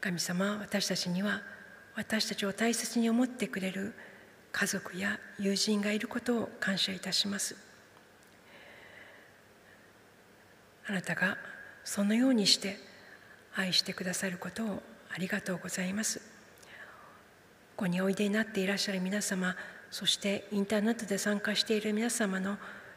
[0.00, 1.42] 神様私たちには
[1.94, 3.94] 私たちを大切に思ってくれる
[4.52, 7.56] 家族や友人がいることを感謝いたします。
[10.88, 11.36] あなたが
[11.84, 12.78] そのようにして
[13.54, 14.82] 愛してくださることを
[15.12, 16.20] ありがとうございます。
[17.76, 19.54] ここにおいでになっていらっしゃる皆様
[19.90, 22.56] そしてインターネットで参加している皆様の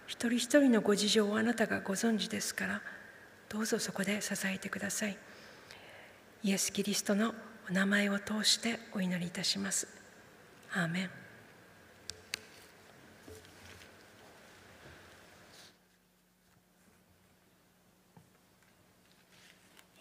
[0.09, 2.81] 一人一人のご事情をあなたがご存知ですから
[3.47, 5.15] どうぞそこで支えてください。
[6.41, 7.35] イエス・キリストの
[7.69, 9.87] お名前を通してお祈りいたします。
[10.73, 11.09] アーメン。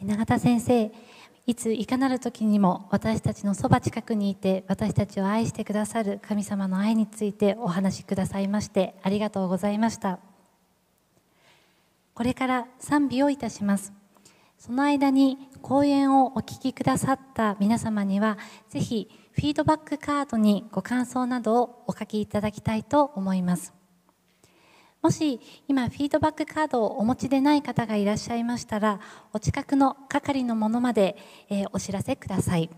[0.07, 0.91] 永田先生
[1.49, 10.19] いついかなる時にも私たちのそば近くにいて私たちを愛してくださる神様の愛についてお話しくださいましてありがとうございました。
[12.13, 13.95] これから賛美をいたします。
[14.59, 18.37] その間に講演をお聞きくださった皆様には
[18.69, 23.78] ぜひフィードバックカードにご感想などをお書きいただきたいと思います。
[25.01, 29.01] もし今フィードバックカードをお持ちでない方がいらっしゃいましたら
[29.33, 31.17] お近くの係のものまで、
[31.49, 32.69] え、お知らせください。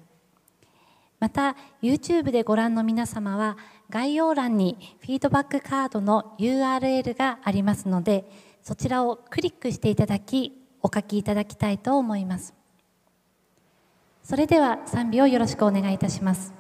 [1.19, 3.59] また YouTube でご覧の皆様は
[3.91, 8.25] 概要欄にフィードバックカードの URL がありますので
[8.63, 12.55] そちらをクリックしていただきお書きいただきたいと思います。
[14.23, 16.60] それでは賛美をよろしくお願いいたします。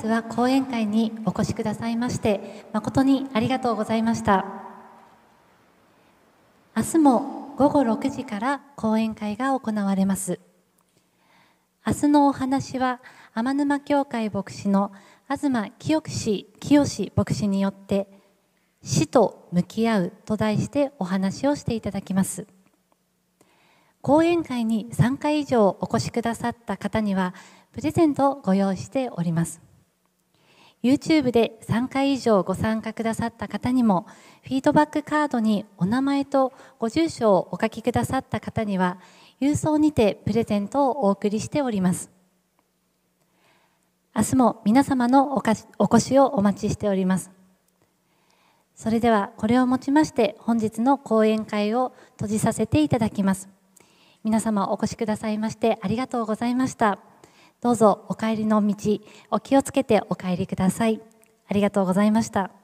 [0.00, 4.44] 日は講演会にお越しくださいまして誠にありがとうございました。
[6.76, 10.40] 明日も午後6時から講演会が行われます。
[11.86, 13.00] 明日のお話は
[13.34, 14.92] 天沼教会牧師の
[15.28, 16.00] 東清
[16.84, 18.08] 清牧師によって
[18.82, 22.46] 死と向き合うと題してお話をしていただきます。
[24.02, 27.34] 講演会に3回以上お越しくださった方には
[27.72, 29.69] プレゼントをご用意しております。
[30.82, 34.06] YouTube で3回以上ご参加くださった方にも
[34.42, 38.98] フィードバックカードにお名前とご住所をお書きくださった方には
[39.40, 42.10] 郵送にてプレゼントをお送りしております。
[44.16, 47.30] 明日も皆様のお越しをお待ちしております。
[48.74, 53.50] それではこれをもちまして本日の講演会を閉じさせていただきます。
[54.24, 57.09] 皆様お越しくださいましてありがとうございました。
[57.60, 58.74] どうぞお帰りの道
[59.30, 61.00] お気をつけてお帰りください。
[61.46, 62.59] ありがとうございました。